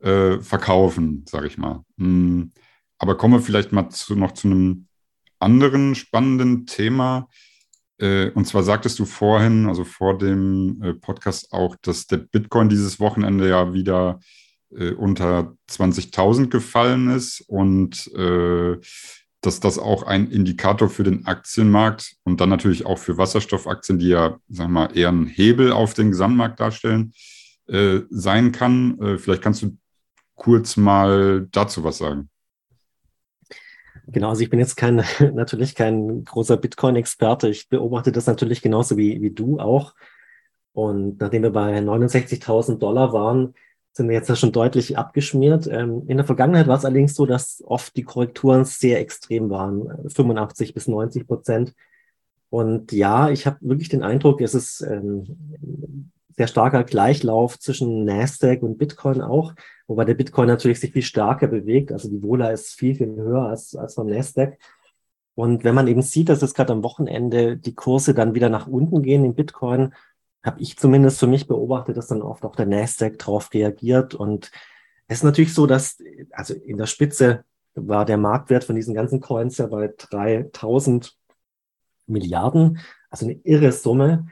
äh, 0.00 0.38
verkaufen, 0.40 1.24
sage 1.28 1.46
ich 1.46 1.58
mal. 1.58 1.84
Hm. 1.98 2.52
Aber 2.98 3.16
kommen 3.16 3.34
wir 3.34 3.40
vielleicht 3.40 3.72
mal 3.72 3.90
zu, 3.90 4.14
noch 4.14 4.32
zu 4.32 4.48
einem 4.48 4.86
anderen 5.40 5.94
spannenden 5.94 6.66
Thema. 6.66 7.28
Äh, 7.98 8.30
und 8.30 8.46
zwar 8.46 8.62
sagtest 8.62 8.98
du 8.98 9.04
vorhin, 9.04 9.66
also 9.66 9.84
vor 9.84 10.18
dem 10.18 10.80
äh, 10.82 10.94
Podcast 10.94 11.52
auch, 11.52 11.76
dass 11.82 12.06
der 12.06 12.18
Bitcoin 12.18 12.68
dieses 12.68 13.00
Wochenende 13.00 13.48
ja 13.48 13.72
wieder 13.72 14.20
äh, 14.70 14.92
unter 14.92 15.56
20.000 15.70 16.48
gefallen 16.48 17.10
ist 17.10 17.40
und 17.48 18.06
äh, 18.14 18.76
dass 19.42 19.60
das 19.60 19.78
auch 19.78 20.04
ein 20.04 20.30
Indikator 20.30 20.88
für 20.88 21.02
den 21.02 21.26
Aktienmarkt 21.26 22.16
und 22.24 22.40
dann 22.40 22.48
natürlich 22.48 22.86
auch 22.86 22.98
für 22.98 23.18
Wasserstoffaktien, 23.18 23.98
die 23.98 24.08
ja, 24.08 24.38
wir 24.48 24.68
mal, 24.68 24.96
eher 24.96 25.08
einen 25.08 25.26
Hebel 25.26 25.72
auf 25.72 25.94
den 25.94 26.10
Gesamtmarkt 26.10 26.60
darstellen, 26.60 27.12
äh, 27.66 28.00
sein 28.08 28.52
kann. 28.52 28.98
Äh, 29.00 29.18
vielleicht 29.18 29.42
kannst 29.42 29.62
du 29.62 29.76
kurz 30.36 30.76
mal 30.76 31.48
dazu 31.50 31.82
was 31.84 31.98
sagen. 31.98 32.30
Genau, 34.06 34.30
also 34.30 34.42
ich 34.42 34.50
bin 34.50 34.60
jetzt 34.60 34.76
kein, 34.76 35.04
natürlich 35.34 35.74
kein 35.74 36.24
großer 36.24 36.56
Bitcoin-Experte. 36.56 37.48
Ich 37.48 37.68
beobachte 37.68 38.12
das 38.12 38.26
natürlich 38.26 38.62
genauso 38.62 38.96
wie, 38.96 39.20
wie 39.22 39.30
du 39.30 39.58
auch. 39.58 39.94
Und 40.72 41.20
nachdem 41.20 41.42
wir 41.42 41.50
bei 41.50 41.78
69.000 41.78 42.78
Dollar 42.78 43.12
waren, 43.12 43.54
sind 43.92 44.08
wir 44.08 44.14
jetzt 44.14 44.28
ja 44.28 44.36
schon 44.36 44.52
deutlich 44.52 44.96
abgeschmiert. 44.96 45.66
Ähm, 45.66 46.04
in 46.08 46.16
der 46.16 46.26
Vergangenheit 46.26 46.66
war 46.66 46.78
es 46.78 46.84
allerdings 46.84 47.14
so, 47.14 47.26
dass 47.26 47.62
oft 47.66 47.94
die 47.96 48.04
Korrekturen 48.04 48.64
sehr 48.64 49.00
extrem 49.00 49.50
waren, 49.50 50.08
85 50.08 50.74
bis 50.74 50.88
90 50.88 51.26
Prozent. 51.26 51.74
Und 52.48 52.92
ja, 52.92 53.30
ich 53.30 53.46
habe 53.46 53.58
wirklich 53.60 53.88
den 53.88 54.02
Eindruck, 54.02 54.40
es 54.40 54.54
ist 54.54 54.82
ähm, 54.82 56.10
sehr 56.36 56.46
starker 56.46 56.84
Gleichlauf 56.84 57.58
zwischen 57.58 58.04
Nasdaq 58.04 58.62
und 58.62 58.78
Bitcoin 58.78 59.20
auch, 59.20 59.54
wobei 59.86 60.04
der 60.04 60.14
Bitcoin 60.14 60.48
natürlich 60.48 60.80
sich 60.80 60.92
viel 60.92 61.02
stärker 61.02 61.46
bewegt. 61.46 61.92
Also 61.92 62.08
die 62.08 62.22
Vola 62.22 62.50
ist 62.50 62.74
viel, 62.74 62.94
viel 62.94 63.14
höher 63.14 63.42
als, 63.42 63.74
als 63.74 63.94
beim 63.94 64.06
Nasdaq. 64.06 64.58
Und 65.34 65.64
wenn 65.64 65.74
man 65.74 65.88
eben 65.88 66.02
sieht, 66.02 66.28
dass 66.28 66.42
es 66.42 66.54
gerade 66.54 66.72
am 66.72 66.82
Wochenende 66.82 67.56
die 67.56 67.74
Kurse 67.74 68.14
dann 68.14 68.34
wieder 68.34 68.48
nach 68.48 68.66
unten 68.66 69.02
gehen 69.02 69.24
im 69.24 69.34
Bitcoin, 69.34 69.94
habe 70.42 70.60
ich 70.60 70.76
zumindest 70.76 71.20
für 71.20 71.26
mich 71.26 71.46
beobachtet, 71.46 71.96
dass 71.96 72.08
dann 72.08 72.22
oft 72.22 72.44
auch 72.44 72.56
der 72.56 72.66
Nasdaq 72.66 73.18
drauf 73.18 73.52
reagiert. 73.54 74.14
Und 74.14 74.50
es 75.06 75.18
ist 75.18 75.24
natürlich 75.24 75.54
so, 75.54 75.66
dass, 75.66 75.98
also 76.32 76.54
in 76.54 76.78
der 76.78 76.86
Spitze 76.86 77.44
war 77.74 78.04
der 78.04 78.18
Marktwert 78.18 78.64
von 78.64 78.76
diesen 78.76 78.94
ganzen 78.94 79.20
Coins 79.20 79.58
ja 79.58 79.66
bei 79.66 79.92
3000 79.96 81.16
Milliarden, 82.06 82.78
also 83.10 83.26
eine 83.26 83.34
irre 83.44 83.72
Summe. 83.72 84.26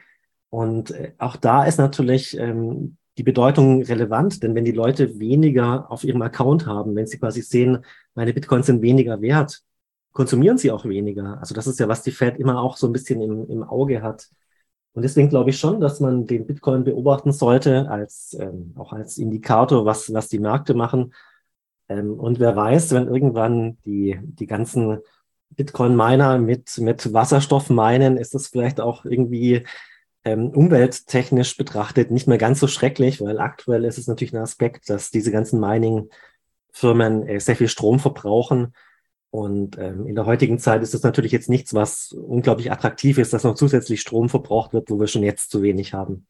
Und 0.49 0.91
äh, 0.91 1.13
auch 1.17 1.37
da 1.37 1.63
ist 1.63 1.77
natürlich 1.77 2.37
ähm, 2.37 2.97
die 3.17 3.23
Bedeutung 3.23 3.83
relevant, 3.83 4.43
denn 4.43 4.55
wenn 4.55 4.65
die 4.65 4.71
Leute 4.71 5.19
weniger 5.19 5.89
auf 5.91 6.03
ihrem 6.03 6.21
Account 6.21 6.65
haben, 6.65 6.95
wenn 6.95 7.07
sie 7.07 7.19
quasi 7.19 7.41
sehen, 7.41 7.85
meine 8.15 8.33
Bitcoins 8.33 8.65
sind 8.65 8.81
weniger 8.81 9.21
wert, 9.21 9.61
konsumieren 10.11 10.57
sie 10.57 10.71
auch 10.71 10.85
weniger. 10.85 11.39
Also 11.39 11.55
das 11.55 11.67
ist 11.67 11.79
ja, 11.79 11.87
was 11.87 12.03
die 12.03 12.11
Fed 12.11 12.37
immer 12.37 12.61
auch 12.61 12.77
so 12.77 12.87
ein 12.87 12.93
bisschen 12.93 13.21
im, 13.21 13.49
im 13.49 13.63
Auge 13.63 14.01
hat. 14.01 14.29
Und 14.93 15.03
deswegen 15.03 15.29
glaube 15.29 15.51
ich 15.51 15.57
schon, 15.57 15.79
dass 15.79 15.99
man 15.99 16.25
den 16.27 16.45
Bitcoin 16.45 16.83
beobachten 16.83 17.31
sollte, 17.31 17.89
als 17.89 18.35
ähm, 18.39 18.73
auch 18.77 18.91
als 18.91 19.17
Indikator, 19.17 19.85
was, 19.85 20.13
was 20.13 20.27
die 20.27 20.39
Märkte 20.39 20.73
machen. 20.73 21.13
Ähm, 21.87 22.19
und 22.19 22.39
wer 22.39 22.55
weiß, 22.55 22.91
wenn 22.91 23.07
irgendwann 23.07 23.77
die, 23.85 24.19
die 24.21 24.47
ganzen 24.47 24.99
Bitcoin-Miner 25.51 26.39
mit, 26.39 26.77
mit 26.79 27.13
Wasserstoff 27.13 27.69
meinen, 27.69 28.17
ist 28.17 28.35
das 28.35 28.47
vielleicht 28.47 28.81
auch 28.81 29.05
irgendwie 29.05 29.65
ähm, 30.23 30.49
umwelttechnisch 30.49 31.57
betrachtet 31.57 32.11
nicht 32.11 32.27
mehr 32.27 32.37
ganz 32.37 32.59
so 32.59 32.67
schrecklich, 32.67 33.21
weil 33.21 33.39
aktuell 33.39 33.85
ist 33.85 33.97
es 33.97 34.07
natürlich 34.07 34.33
ein 34.33 34.41
Aspekt, 34.41 34.89
dass 34.89 35.09
diese 35.09 35.31
ganzen 35.31 35.59
Mining-Firmen 35.59 37.27
äh, 37.27 37.39
sehr 37.39 37.55
viel 37.55 37.69
Strom 37.69 37.99
verbrauchen 37.99 38.73
und 39.31 39.77
ähm, 39.77 40.05
in 40.07 40.15
der 40.15 40.25
heutigen 40.25 40.59
Zeit 40.59 40.83
ist 40.83 40.93
es 40.93 41.03
natürlich 41.03 41.31
jetzt 41.31 41.49
nichts, 41.49 41.73
was 41.73 42.11
unglaublich 42.11 42.69
attraktiv 42.69 43.17
ist, 43.17 43.31
dass 43.31 43.45
noch 43.45 43.55
zusätzlich 43.55 44.01
Strom 44.01 44.27
verbraucht 44.27 44.73
wird, 44.73 44.89
wo 44.89 44.99
wir 44.99 45.07
schon 45.07 45.23
jetzt 45.23 45.51
zu 45.51 45.61
wenig 45.61 45.93
haben. 45.93 46.27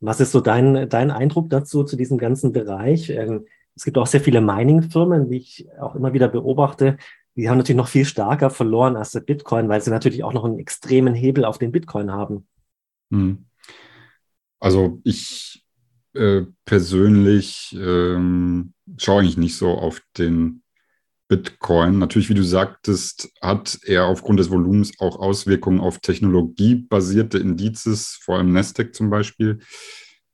Was 0.00 0.18
ist 0.18 0.32
so 0.32 0.40
dein, 0.40 0.88
dein 0.88 1.10
Eindruck 1.10 1.50
dazu, 1.50 1.84
zu 1.84 1.94
diesem 1.94 2.16
ganzen 2.16 2.52
Bereich? 2.52 3.10
Ähm, 3.10 3.44
es 3.76 3.84
gibt 3.84 3.98
auch 3.98 4.06
sehr 4.06 4.22
viele 4.22 4.40
Mining-Firmen, 4.40 5.28
wie 5.28 5.36
ich 5.36 5.66
auch 5.78 5.94
immer 5.94 6.14
wieder 6.14 6.28
beobachte. 6.28 6.96
Die 7.36 7.50
haben 7.50 7.58
natürlich 7.58 7.76
noch 7.76 7.88
viel 7.88 8.06
stärker 8.06 8.48
verloren 8.48 8.96
als 8.96 9.10
der 9.10 9.20
Bitcoin, 9.20 9.68
weil 9.68 9.82
sie 9.82 9.90
natürlich 9.90 10.24
auch 10.24 10.32
noch 10.32 10.44
einen 10.44 10.58
extremen 10.58 11.14
Hebel 11.14 11.44
auf 11.44 11.58
den 11.58 11.70
Bitcoin 11.70 12.10
haben. 12.10 12.46
Hm. 13.10 13.44
Also 14.58 15.00
ich 15.04 15.64
äh, 16.14 16.42
persönlich 16.64 17.76
ähm, 17.78 18.72
schaue 18.96 19.20
eigentlich 19.20 19.36
nicht 19.36 19.56
so 19.56 19.70
auf 19.70 20.02
den 20.16 20.61
Bitcoin. 21.32 21.98
Natürlich, 21.98 22.28
wie 22.28 22.34
du 22.34 22.44
sagtest, 22.44 23.32
hat 23.40 23.78
er 23.86 24.04
aufgrund 24.04 24.38
des 24.38 24.50
Volumens 24.50 24.92
auch 25.00 25.18
Auswirkungen 25.18 25.80
auf 25.80 25.98
technologiebasierte 26.00 27.38
Indizes, 27.38 28.18
vor 28.22 28.36
allem 28.36 28.52
Nasdaq 28.52 28.94
zum 28.94 29.08
Beispiel. 29.08 29.60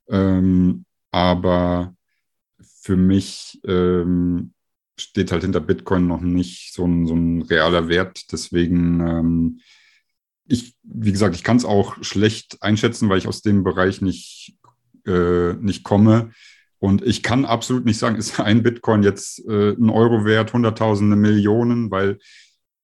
Ähm, 0.08 0.84
aber 1.12 1.94
für 2.82 2.96
mich 2.96 3.60
ähm, 3.64 4.54
steht 4.98 5.30
halt 5.30 5.42
hinter 5.42 5.60
Bitcoin 5.60 6.08
noch 6.08 6.20
nicht 6.20 6.74
so 6.74 6.84
ein, 6.84 7.06
so 7.06 7.14
ein 7.14 7.42
realer 7.42 7.86
Wert. 7.86 8.32
Deswegen, 8.32 8.98
ähm, 8.98 9.60
ich, 10.48 10.74
wie 10.82 11.12
gesagt, 11.12 11.36
ich 11.36 11.44
kann 11.44 11.58
es 11.58 11.64
auch 11.64 12.02
schlecht 12.02 12.60
einschätzen, 12.60 13.08
weil 13.08 13.18
ich 13.18 13.28
aus 13.28 13.40
dem 13.40 13.62
Bereich 13.62 14.02
nicht, 14.02 14.58
äh, 15.06 15.52
nicht 15.52 15.84
komme. 15.84 16.32
Und 16.80 17.02
ich 17.02 17.22
kann 17.22 17.44
absolut 17.44 17.84
nicht 17.84 17.98
sagen, 17.98 18.16
ist 18.16 18.38
ein 18.40 18.62
Bitcoin 18.62 19.02
jetzt 19.02 19.44
äh, 19.48 19.72
ein 19.72 19.90
Euro 19.90 20.24
wert, 20.24 20.52
Hunderttausende, 20.52 21.16
Millionen, 21.16 21.90
weil 21.90 22.18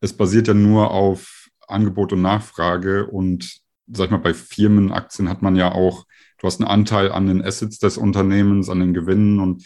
es 0.01 0.13
basiert 0.13 0.49
ja 0.49 0.55
nur 0.55 0.91
auf 0.91 1.49
Angebot 1.69 2.13
und 2.13 2.23
Nachfrage. 2.23 3.07
Und 3.07 3.61
sag 3.87 4.07
ich 4.07 4.11
mal, 4.11 4.19
bei 4.19 4.35
Firmenaktien 4.35 5.29
hat 5.29 5.43
man 5.43 5.57
ja 5.57 5.73
auch, 5.73 6.07
du 6.39 6.47
hast 6.47 6.61
einen 6.61 6.69
Anteil 6.69 7.13
an 7.13 7.27
den 7.27 7.45
Assets 7.45 7.79
des 7.79 7.97
Unternehmens, 7.97 8.69
an 8.69 8.81
den 8.81 8.95
Gewinnen 8.95 9.41
und 9.41 9.65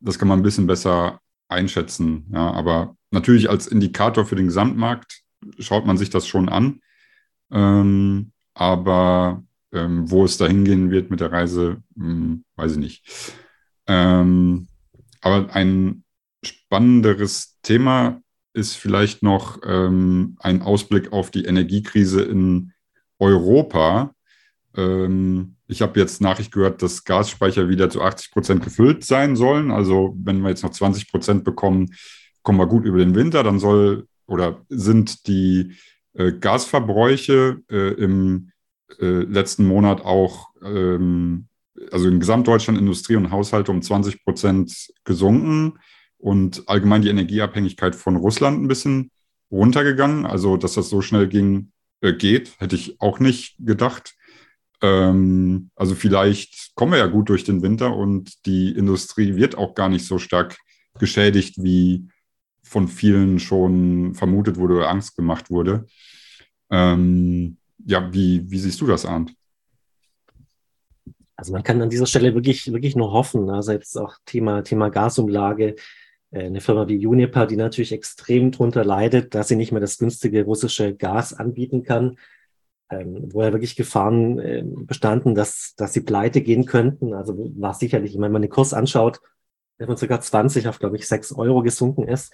das 0.00 0.18
kann 0.18 0.28
man 0.28 0.40
ein 0.40 0.44
bisschen 0.44 0.66
besser 0.66 1.20
einschätzen. 1.48 2.26
Ja, 2.32 2.52
aber 2.52 2.96
natürlich 3.10 3.48
als 3.48 3.66
Indikator 3.66 4.26
für 4.26 4.36
den 4.36 4.46
Gesamtmarkt 4.46 5.22
schaut 5.58 5.86
man 5.86 5.96
sich 5.96 6.10
das 6.10 6.26
schon 6.26 6.48
an. 6.48 6.80
Ähm, 7.50 8.32
aber 8.54 9.42
ähm, 9.72 10.10
wo 10.10 10.24
es 10.24 10.38
da 10.38 10.46
hingehen 10.46 10.90
wird 10.90 11.10
mit 11.10 11.20
der 11.20 11.32
Reise, 11.32 11.82
hm, 11.96 12.44
weiß 12.56 12.72
ich 12.72 12.78
nicht. 12.78 13.45
Ähm, 13.86 14.68
aber 15.20 15.54
ein 15.54 16.04
spannenderes 16.44 17.58
Thema 17.62 18.20
ist 18.52 18.74
vielleicht 18.74 19.22
noch 19.22 19.60
ähm, 19.64 20.36
ein 20.40 20.62
Ausblick 20.62 21.12
auf 21.12 21.30
die 21.30 21.44
Energiekrise 21.44 22.22
in 22.22 22.72
Europa. 23.18 24.14
Ähm, 24.76 25.56
ich 25.68 25.82
habe 25.82 25.98
jetzt 25.98 26.20
Nachricht 26.20 26.52
gehört, 26.52 26.82
dass 26.82 27.04
Gasspeicher 27.04 27.68
wieder 27.68 27.90
zu 27.90 28.02
80 28.02 28.30
Prozent 28.30 28.64
gefüllt 28.64 29.04
sein 29.04 29.36
sollen. 29.36 29.70
Also 29.70 30.16
wenn 30.22 30.40
wir 30.40 30.50
jetzt 30.50 30.62
noch 30.62 30.70
20 30.70 31.10
Prozent 31.10 31.44
bekommen, 31.44 31.94
kommen 32.42 32.58
wir 32.58 32.66
gut 32.66 32.84
über 32.84 32.98
den 32.98 33.14
Winter. 33.14 33.42
Dann 33.42 33.58
soll 33.58 34.06
oder 34.26 34.64
sind 34.68 35.26
die 35.26 35.74
äh, 36.14 36.32
Gasverbräuche 36.32 37.58
äh, 37.70 37.92
im 37.94 38.50
äh, 39.00 39.20
letzten 39.22 39.66
Monat 39.66 40.02
auch, 40.02 40.48
ähm, 40.62 41.48
also 41.90 42.08
in 42.08 42.20
Gesamtdeutschland 42.20 42.78
Industrie 42.78 43.16
und 43.16 43.30
Haushalte 43.30 43.70
um 43.70 43.82
20 43.82 44.24
Prozent 44.24 44.92
gesunken 45.04 45.78
und 46.18 46.68
allgemein 46.68 47.02
die 47.02 47.08
Energieabhängigkeit 47.08 47.94
von 47.94 48.16
Russland 48.16 48.62
ein 48.62 48.68
bisschen 48.68 49.10
runtergegangen. 49.50 50.26
Also 50.26 50.56
dass 50.56 50.74
das 50.74 50.88
so 50.88 51.02
schnell 51.02 51.28
ging, 51.28 51.72
äh, 52.00 52.12
geht, 52.12 52.58
hätte 52.58 52.76
ich 52.76 53.00
auch 53.00 53.20
nicht 53.20 53.56
gedacht. 53.58 54.14
Ähm, 54.82 55.70
also 55.76 55.94
vielleicht 55.94 56.74
kommen 56.74 56.92
wir 56.92 56.98
ja 56.98 57.06
gut 57.06 57.28
durch 57.28 57.44
den 57.44 57.62
Winter 57.62 57.94
und 57.94 58.46
die 58.46 58.70
Industrie 58.70 59.36
wird 59.36 59.56
auch 59.56 59.74
gar 59.74 59.88
nicht 59.88 60.06
so 60.06 60.18
stark 60.18 60.56
geschädigt, 60.98 61.56
wie 61.58 62.08
von 62.62 62.88
vielen 62.88 63.38
schon 63.38 64.14
vermutet 64.14 64.56
wurde 64.56 64.74
oder 64.74 64.90
Angst 64.90 65.16
gemacht 65.16 65.50
wurde. 65.50 65.86
Ähm, 66.70 67.58
ja, 67.84 68.12
wie, 68.12 68.50
wie 68.50 68.58
siehst 68.58 68.80
du 68.80 68.86
das, 68.86 69.06
Arndt? 69.06 69.32
Also 71.36 71.52
man 71.52 71.62
kann 71.62 71.82
an 71.82 71.90
dieser 71.90 72.06
Stelle 72.06 72.34
wirklich, 72.34 72.72
wirklich 72.72 72.96
nur 72.96 73.12
hoffen. 73.12 73.50
Also 73.50 73.72
jetzt 73.72 73.96
auch 73.96 74.16
Thema, 74.24 74.62
Thema 74.62 74.88
Gasumlage. 74.88 75.76
Äh, 76.30 76.46
eine 76.46 76.60
Firma 76.60 76.88
wie 76.88 77.06
Uniper, 77.06 77.46
die 77.46 77.56
natürlich 77.56 77.92
extrem 77.92 78.50
darunter 78.50 78.84
leidet, 78.84 79.34
dass 79.34 79.48
sie 79.48 79.56
nicht 79.56 79.72
mehr 79.72 79.80
das 79.80 79.98
günstige 79.98 80.44
russische 80.44 80.94
Gas 80.94 81.34
anbieten 81.34 81.82
kann 81.82 82.16
ähm, 82.90 83.32
wo 83.32 83.42
ja 83.42 83.52
wirklich 83.52 83.76
Gefahren 83.76 84.38
äh, 84.38 84.62
bestanden, 84.64 85.34
dass, 85.34 85.74
dass 85.76 85.92
sie 85.92 86.02
pleite 86.02 86.40
gehen 86.40 86.66
könnten. 86.66 87.14
Also 87.14 87.36
war 87.56 87.74
sicherlich, 87.74 88.18
wenn 88.18 88.32
man 88.32 88.42
den 88.42 88.50
Kurs 88.50 88.74
anschaut, 88.74 89.20
der 89.78 89.86
von 89.86 89.96
ca. 89.96 90.20
20 90.20 90.68
auf, 90.68 90.78
glaube 90.78 90.96
ich, 90.96 91.06
6 91.08 91.32
Euro 91.32 91.62
gesunken 91.62 92.06
ist. 92.06 92.32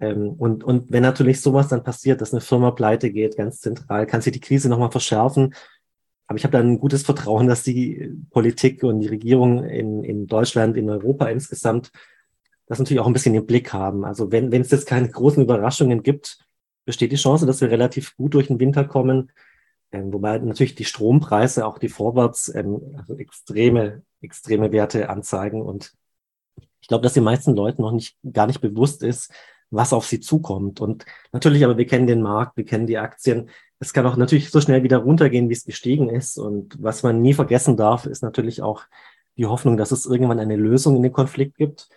Ähm, 0.00 0.30
und, 0.30 0.64
und 0.64 0.90
wenn 0.90 1.02
natürlich 1.02 1.40
sowas 1.40 1.68
dann 1.68 1.82
passiert, 1.82 2.20
dass 2.20 2.32
eine 2.32 2.40
Firma 2.40 2.70
pleite 2.70 3.10
geht, 3.10 3.36
ganz 3.36 3.60
zentral, 3.60 4.06
kann 4.06 4.22
sich 4.22 4.32
die 4.32 4.40
Krise 4.40 4.68
nochmal 4.68 4.90
verschärfen. 4.90 5.54
Aber 6.30 6.36
ich 6.36 6.44
habe 6.44 6.52
da 6.52 6.60
ein 6.60 6.78
gutes 6.78 7.02
Vertrauen, 7.02 7.48
dass 7.48 7.64
die 7.64 8.08
Politik 8.30 8.84
und 8.84 9.00
die 9.00 9.08
Regierung 9.08 9.64
in, 9.64 10.04
in 10.04 10.28
Deutschland, 10.28 10.76
in 10.76 10.88
Europa 10.88 11.26
insgesamt 11.26 11.90
das 12.66 12.78
natürlich 12.78 13.00
auch 13.00 13.08
ein 13.08 13.12
bisschen 13.12 13.34
im 13.34 13.46
Blick 13.46 13.72
haben. 13.72 14.04
Also 14.04 14.30
wenn, 14.30 14.52
wenn 14.52 14.62
es 14.62 14.70
jetzt 14.70 14.86
keine 14.86 15.08
großen 15.08 15.42
Überraschungen 15.42 16.04
gibt, 16.04 16.38
besteht 16.84 17.10
die 17.10 17.16
Chance, 17.16 17.46
dass 17.46 17.60
wir 17.60 17.72
relativ 17.72 18.16
gut 18.16 18.34
durch 18.34 18.46
den 18.46 18.60
Winter 18.60 18.84
kommen. 18.84 19.32
Ähm, 19.90 20.12
wobei 20.12 20.38
natürlich 20.38 20.76
die 20.76 20.84
Strompreise, 20.84 21.66
auch 21.66 21.78
die 21.78 21.88
Vorwärts, 21.88 22.54
ähm, 22.54 22.80
also 22.96 23.18
extreme, 23.18 24.02
extreme 24.20 24.70
Werte 24.70 25.10
anzeigen. 25.10 25.60
Und 25.60 25.94
ich 26.80 26.86
glaube, 26.86 27.02
dass 27.02 27.14
den 27.14 27.24
meisten 27.24 27.56
Leuten 27.56 27.82
noch 27.82 27.90
nicht, 27.90 28.16
gar 28.32 28.46
nicht 28.46 28.60
bewusst 28.60 29.02
ist, 29.02 29.32
was 29.70 29.92
auf 29.92 30.06
sie 30.06 30.20
zukommt. 30.20 30.80
Und 30.80 31.04
natürlich, 31.32 31.64
aber 31.64 31.78
wir 31.78 31.86
kennen 31.86 32.06
den 32.06 32.22
Markt, 32.22 32.56
wir 32.56 32.64
kennen 32.64 32.86
die 32.86 32.98
Aktien. 32.98 33.50
Es 33.78 33.92
kann 33.92 34.06
auch 34.06 34.16
natürlich 34.16 34.50
so 34.50 34.60
schnell 34.60 34.82
wieder 34.82 34.98
runtergehen, 34.98 35.48
wie 35.48 35.54
es 35.54 35.64
gestiegen 35.64 36.10
ist. 36.10 36.38
Und 36.38 36.76
was 36.82 37.02
man 37.02 37.22
nie 37.22 37.34
vergessen 37.34 37.76
darf, 37.76 38.06
ist 38.06 38.22
natürlich 38.22 38.62
auch 38.62 38.82
die 39.36 39.46
Hoffnung, 39.46 39.76
dass 39.76 39.92
es 39.92 40.06
irgendwann 40.06 40.40
eine 40.40 40.56
Lösung 40.56 40.96
in 40.96 41.02
den 41.02 41.12
Konflikt 41.12 41.56
gibt. 41.56 41.88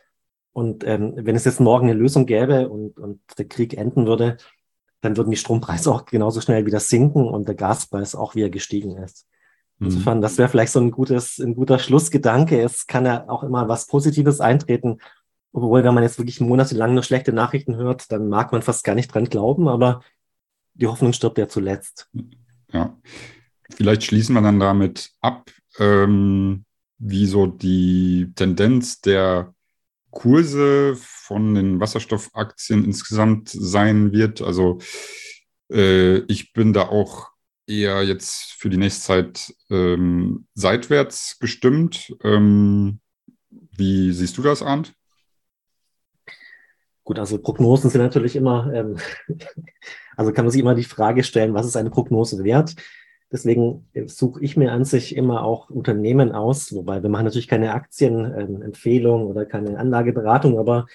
Und 0.53 0.85
ähm, 0.85 1.13
wenn 1.15 1.35
es 1.35 1.45
jetzt 1.45 1.59
morgen 1.59 1.89
eine 1.89 1.97
Lösung 1.97 2.25
gäbe 2.25 2.69
und, 2.69 2.99
und 2.99 3.19
der 3.37 3.45
Krieg 3.45 3.75
enden 3.75 4.05
würde, 4.05 4.37
dann 5.01 5.17
würden 5.17 5.31
die 5.31 5.37
Strompreise 5.37 5.91
auch 5.91 6.05
genauso 6.05 6.39
schnell 6.39 6.65
wieder 6.65 6.79
sinken 6.79 7.27
und 7.27 7.47
der 7.47 7.55
Gaspreis 7.55 8.15
auch 8.15 8.35
wieder 8.35 8.49
gestiegen 8.49 8.97
ist. 8.97 9.27
Mhm. 9.79 9.87
Insofern, 9.87 10.21
das 10.21 10.37
wäre 10.37 10.47
vielleicht 10.47 10.71
so 10.71 10.79
ein 10.79 10.91
gutes, 10.91 11.39
ein 11.39 11.55
guter 11.55 11.79
Schlussgedanke. 11.79 12.61
Es 12.61 12.87
kann 12.87 13.05
ja 13.05 13.27
auch 13.27 13.43
immer 13.43 13.67
was 13.67 13.87
Positives 13.87 14.39
eintreten. 14.39 14.99
Obwohl, 15.53 15.83
wenn 15.83 15.93
man 15.93 16.03
jetzt 16.03 16.17
wirklich 16.17 16.41
monatelang 16.41 16.95
nur 16.95 17.03
schlechte 17.03 17.31
Nachrichten 17.31 17.75
hört, 17.75 18.11
dann 18.11 18.27
mag 18.27 18.51
man 18.51 18.63
fast 18.63 18.83
gar 18.83 18.95
nicht 18.95 19.13
dran 19.13 19.25
glauben, 19.25 19.67
aber 19.67 20.01
die 20.73 20.87
Hoffnung 20.87 21.13
stirbt 21.13 21.37
ja 21.37 21.47
zuletzt. 21.47 22.09
Ja, 22.71 22.97
vielleicht 23.69 24.03
schließen 24.03 24.33
wir 24.33 24.41
dann 24.41 24.59
damit 24.59 25.11
ab, 25.21 25.51
ähm, 25.77 26.65
wie 26.97 27.27
so 27.27 27.45
die 27.45 28.31
Tendenz 28.35 28.99
der 29.01 29.53
Kurse 30.09 30.95
von 30.97 31.53
den 31.53 31.79
Wasserstoffaktien 31.79 32.83
insgesamt 32.83 33.49
sein 33.49 34.11
wird. 34.11 34.41
Also 34.41 34.79
äh, 35.71 36.19
ich 36.31 36.53
bin 36.53 36.73
da 36.73 36.87
auch 36.87 37.29
eher 37.67 38.01
jetzt 38.03 38.53
für 38.53 38.69
die 38.69 38.77
nächste 38.77 39.01
Zeit 39.03 39.53
ähm, 39.69 40.47
seitwärts 40.55 41.37
gestimmt. 41.39 42.15
Ähm, 42.23 42.99
wie 43.51 44.11
siehst 44.11 44.37
du 44.37 44.41
das, 44.41 44.63
Arndt? 44.63 44.93
Gut, 47.03 47.19
also 47.19 47.37
Prognosen 47.37 47.89
sind 47.89 48.01
natürlich 48.01 48.35
immer, 48.35 48.71
ähm, 48.73 48.97
also 50.17 50.31
kann 50.31 50.45
man 50.45 50.51
sich 50.51 50.61
immer 50.61 50.75
die 50.75 50.83
Frage 50.83 51.23
stellen, 51.23 51.53
was 51.53 51.65
ist 51.65 51.75
eine 51.75 51.89
Prognose 51.89 52.43
wert? 52.43 52.75
Deswegen 53.31 53.89
suche 54.05 54.43
ich 54.43 54.55
mir 54.57 54.71
an 54.71 54.85
sich 54.85 55.15
immer 55.15 55.43
auch 55.43 55.71
Unternehmen 55.71 56.33
aus, 56.33 56.73
wobei 56.73 57.01
wir 57.01 57.09
machen 57.09 57.25
natürlich 57.25 57.47
keine 57.47 57.73
Aktienempfehlung 57.73 59.21
ähm, 59.21 59.27
oder 59.27 59.45
keine 59.45 59.77
Anlageberatung, 59.79 60.59
aber 60.59 60.85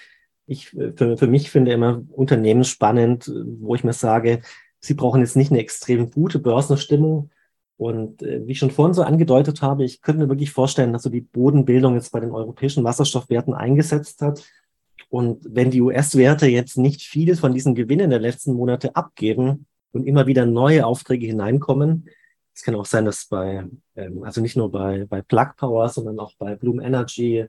ich 0.45 0.69
für, 0.69 1.17
für 1.17 1.27
mich 1.27 1.51
finde 1.51 1.73
immer 1.73 2.01
Unternehmen 2.11 2.63
spannend, 2.63 3.31
wo 3.59 3.75
ich 3.75 3.83
mir 3.83 3.93
sage, 3.93 4.41
sie 4.79 4.93
brauchen 4.93 5.21
jetzt 5.21 5.35
nicht 5.35 5.51
eine 5.51 5.59
extrem 5.59 6.11
gute 6.11 6.39
Börsenstimmung. 6.39 7.29
Und 7.77 8.23
äh, 8.23 8.45
wie 8.45 8.53
ich 8.53 8.59
schon 8.59 8.71
vorhin 8.71 8.93
so 8.93 9.03
angedeutet 9.03 9.61
habe, 9.61 9.83
ich 9.83 10.01
könnte 10.01 10.23
mir 10.23 10.29
wirklich 10.29 10.51
vorstellen, 10.51 10.91
dass 10.91 11.03
so 11.03 11.09
die 11.09 11.21
Bodenbildung 11.21 11.95
jetzt 11.95 12.11
bei 12.11 12.19
den 12.19 12.31
europäischen 12.31 12.83
Wasserstoffwerten 12.83 13.53
eingesetzt 13.53 14.21
hat. 14.21 14.43
Und 15.09 15.43
wenn 15.49 15.71
die 15.71 15.81
US-Werte 15.81 16.47
jetzt 16.47 16.77
nicht 16.77 17.01
viel 17.01 17.35
von 17.35 17.53
diesen 17.53 17.75
Gewinnen 17.75 18.11
der 18.11 18.19
letzten 18.19 18.53
Monate 18.53 18.95
abgeben 18.95 19.65
und 19.91 20.05
immer 20.05 20.27
wieder 20.27 20.45
neue 20.45 20.85
Aufträge 20.85 21.25
hineinkommen, 21.25 22.09
es 22.53 22.63
kann 22.63 22.75
auch 22.75 22.85
sein, 22.85 23.05
dass 23.05 23.25
bei, 23.25 23.65
ähm, 23.95 24.23
also 24.23 24.41
nicht 24.41 24.57
nur 24.57 24.71
bei, 24.71 25.05
bei 25.05 25.21
Plug 25.21 25.51
Power, 25.57 25.89
sondern 25.89 26.19
auch 26.19 26.33
bei 26.37 26.55
Bloom 26.55 26.79
Energy, 26.79 27.45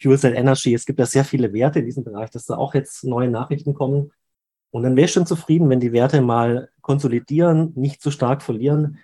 Fuel 0.00 0.18
Cell 0.18 0.34
Energy, 0.34 0.74
es 0.74 0.86
gibt 0.86 0.98
ja 0.98 1.06
sehr 1.06 1.24
viele 1.24 1.52
Werte 1.52 1.80
in 1.80 1.86
diesem 1.86 2.04
Bereich, 2.04 2.30
dass 2.30 2.46
da 2.46 2.56
auch 2.56 2.74
jetzt 2.74 3.04
neue 3.04 3.30
Nachrichten 3.30 3.74
kommen. 3.74 4.12
Und 4.70 4.82
dann 4.82 4.96
wäre 4.96 5.06
ich 5.06 5.12
schon 5.12 5.26
zufrieden, 5.26 5.70
wenn 5.70 5.80
die 5.80 5.92
Werte 5.92 6.20
mal 6.20 6.70
konsolidieren, 6.80 7.72
nicht 7.76 8.02
zu 8.02 8.10
stark 8.10 8.42
verlieren. 8.42 8.98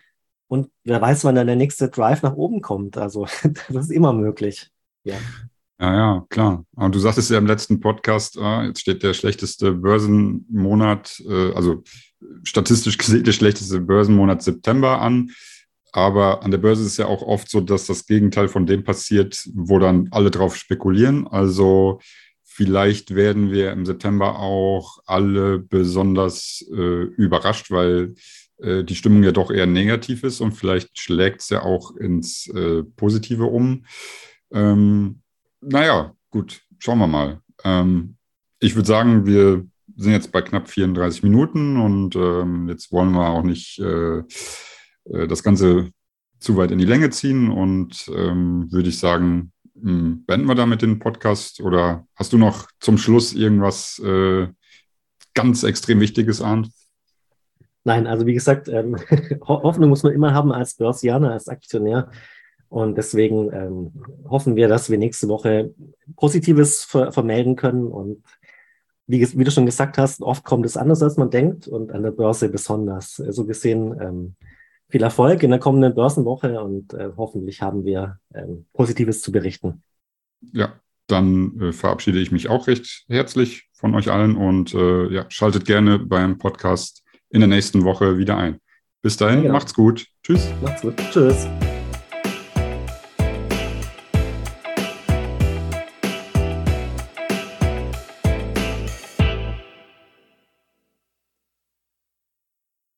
Und 0.48 0.70
wer 0.84 1.00
weiß, 1.00 1.24
wann 1.24 1.34
dann 1.34 1.46
der 1.46 1.56
nächste 1.56 1.88
Drive 1.88 2.22
nach 2.22 2.34
oben 2.34 2.60
kommt. 2.60 2.98
Also 2.98 3.26
das 3.68 3.84
ist 3.84 3.90
immer 3.90 4.12
möglich. 4.12 4.70
Ja. 5.04 5.16
Ja, 5.82 5.94
ja, 5.96 6.26
klar. 6.30 6.64
Aber 6.76 6.90
du 6.90 7.00
sagtest 7.00 7.28
ja 7.30 7.38
im 7.38 7.46
letzten 7.46 7.80
Podcast, 7.80 8.36
äh, 8.36 8.66
jetzt 8.66 8.80
steht 8.80 9.02
der 9.02 9.14
schlechteste 9.14 9.72
Börsenmonat, 9.72 11.20
äh, 11.28 11.52
also 11.54 11.82
statistisch 12.44 12.98
gesehen 12.98 13.24
der 13.24 13.32
schlechteste 13.32 13.80
Börsenmonat 13.80 14.44
September 14.44 15.00
an. 15.00 15.32
Aber 15.90 16.44
an 16.44 16.52
der 16.52 16.58
Börse 16.58 16.84
ist 16.84 16.98
ja 16.98 17.06
auch 17.06 17.22
oft 17.22 17.50
so, 17.50 17.60
dass 17.60 17.86
das 17.86 18.06
Gegenteil 18.06 18.46
von 18.46 18.64
dem 18.64 18.84
passiert, 18.84 19.44
wo 19.54 19.80
dann 19.80 20.06
alle 20.12 20.30
drauf 20.30 20.54
spekulieren. 20.54 21.26
Also 21.26 21.98
vielleicht 22.44 23.16
werden 23.16 23.50
wir 23.50 23.72
im 23.72 23.84
September 23.84 24.38
auch 24.38 24.98
alle 25.06 25.58
besonders 25.58 26.64
äh, 26.72 27.02
überrascht, 27.16 27.72
weil 27.72 28.14
äh, 28.58 28.84
die 28.84 28.94
Stimmung 28.94 29.24
ja 29.24 29.32
doch 29.32 29.50
eher 29.50 29.66
negativ 29.66 30.22
ist 30.22 30.40
und 30.40 30.52
vielleicht 30.52 31.00
schlägt 31.00 31.40
es 31.40 31.48
ja 31.48 31.62
auch 31.64 31.96
ins 31.96 32.46
äh, 32.54 32.84
Positive 32.84 33.46
um. 33.46 33.84
Ähm, 34.52 35.21
naja, 35.62 36.14
gut, 36.30 36.62
schauen 36.78 36.98
wir 36.98 37.06
mal. 37.06 37.40
Ähm, 37.64 38.16
ich 38.58 38.74
würde 38.74 38.88
sagen, 38.88 39.26
wir 39.26 39.66
sind 39.96 40.12
jetzt 40.12 40.32
bei 40.32 40.42
knapp 40.42 40.68
34 40.68 41.22
Minuten 41.22 41.76
und 41.76 42.16
ähm, 42.16 42.68
jetzt 42.68 42.92
wollen 42.92 43.12
wir 43.12 43.28
auch 43.28 43.42
nicht 43.42 43.78
äh, 43.78 44.18
äh, 45.04 45.26
das 45.26 45.42
Ganze 45.42 45.90
zu 46.38 46.56
weit 46.56 46.70
in 46.70 46.78
die 46.78 46.84
Länge 46.84 47.10
ziehen 47.10 47.50
und 47.50 48.10
ähm, 48.14 48.70
würde 48.70 48.88
ich 48.88 48.98
sagen, 48.98 49.52
hm, 49.80 50.24
beenden 50.26 50.46
wir 50.46 50.54
damit 50.54 50.82
den 50.82 50.98
Podcast 50.98 51.60
oder 51.60 52.06
hast 52.16 52.32
du 52.32 52.38
noch 52.38 52.68
zum 52.80 52.98
Schluss 52.98 53.32
irgendwas 53.32 53.98
äh, 54.00 54.48
ganz 55.34 55.62
extrem 55.62 56.00
Wichtiges, 56.00 56.42
Arndt? 56.42 56.68
Nein, 57.84 58.06
also 58.06 58.26
wie 58.26 58.34
gesagt, 58.34 58.68
ähm, 58.68 58.96
Hoffnung 59.46 59.88
muss 59.88 60.02
man 60.02 60.12
immer 60.12 60.34
haben 60.34 60.52
als 60.52 60.76
Börsianer, 60.76 61.32
als 61.32 61.48
Aktionär. 61.48 62.10
Und 62.72 62.96
deswegen 62.96 63.52
ähm, 63.52 63.92
hoffen 64.26 64.56
wir, 64.56 64.66
dass 64.66 64.88
wir 64.88 64.96
nächste 64.96 65.28
Woche 65.28 65.74
Positives 66.16 66.84
ver 66.84 67.12
vermelden 67.12 67.54
können. 67.54 67.86
Und 67.86 68.24
wie, 69.06 69.20
wie, 69.38 69.44
du 69.44 69.50
schon 69.50 69.66
gesagt 69.66 69.98
hast, 69.98 70.22
oft 70.22 70.42
kommt 70.42 70.64
es 70.64 70.78
anders, 70.78 71.02
als 71.02 71.18
man 71.18 71.28
denkt 71.28 71.68
und 71.68 71.92
an 71.92 72.02
der 72.02 72.12
Börse 72.12 72.48
besonders. 72.48 73.16
So 73.16 73.24
also 73.24 73.44
gesehen, 73.44 73.94
ähm, 74.00 74.36
viel 74.88 75.02
Erfolg 75.02 75.42
in 75.42 75.50
der 75.50 75.58
kommenden 75.58 75.94
Börsenwoche 75.94 76.62
und 76.62 76.94
äh, 76.94 77.10
hoffentlich 77.14 77.60
haben 77.60 77.84
wir 77.84 78.18
ähm, 78.34 78.64
Positives 78.72 79.20
zu 79.20 79.32
berichten. 79.32 79.82
Ja, 80.40 80.72
dann 81.08 81.60
äh, 81.60 81.72
verabschiede 81.72 82.20
ich 82.20 82.32
mich 82.32 82.48
auch 82.48 82.68
recht 82.68 83.04
herzlich 83.06 83.68
von 83.74 83.94
euch 83.94 84.10
allen 84.10 84.34
und 84.34 84.72
äh, 84.72 85.12
ja, 85.12 85.26
schaltet 85.28 85.66
gerne 85.66 85.98
beim 85.98 86.38
Podcast 86.38 87.04
in 87.28 87.40
der 87.40 87.48
nächsten 87.48 87.84
Woche 87.84 88.16
wieder 88.16 88.38
ein. 88.38 88.60
Bis 89.02 89.18
dahin, 89.18 89.44
ja. 89.44 89.52
macht's 89.52 89.74
gut. 89.74 90.06
Tschüss. 90.22 90.48
Macht's 90.62 90.80
gut. 90.80 90.96
Tschüss. 91.10 91.46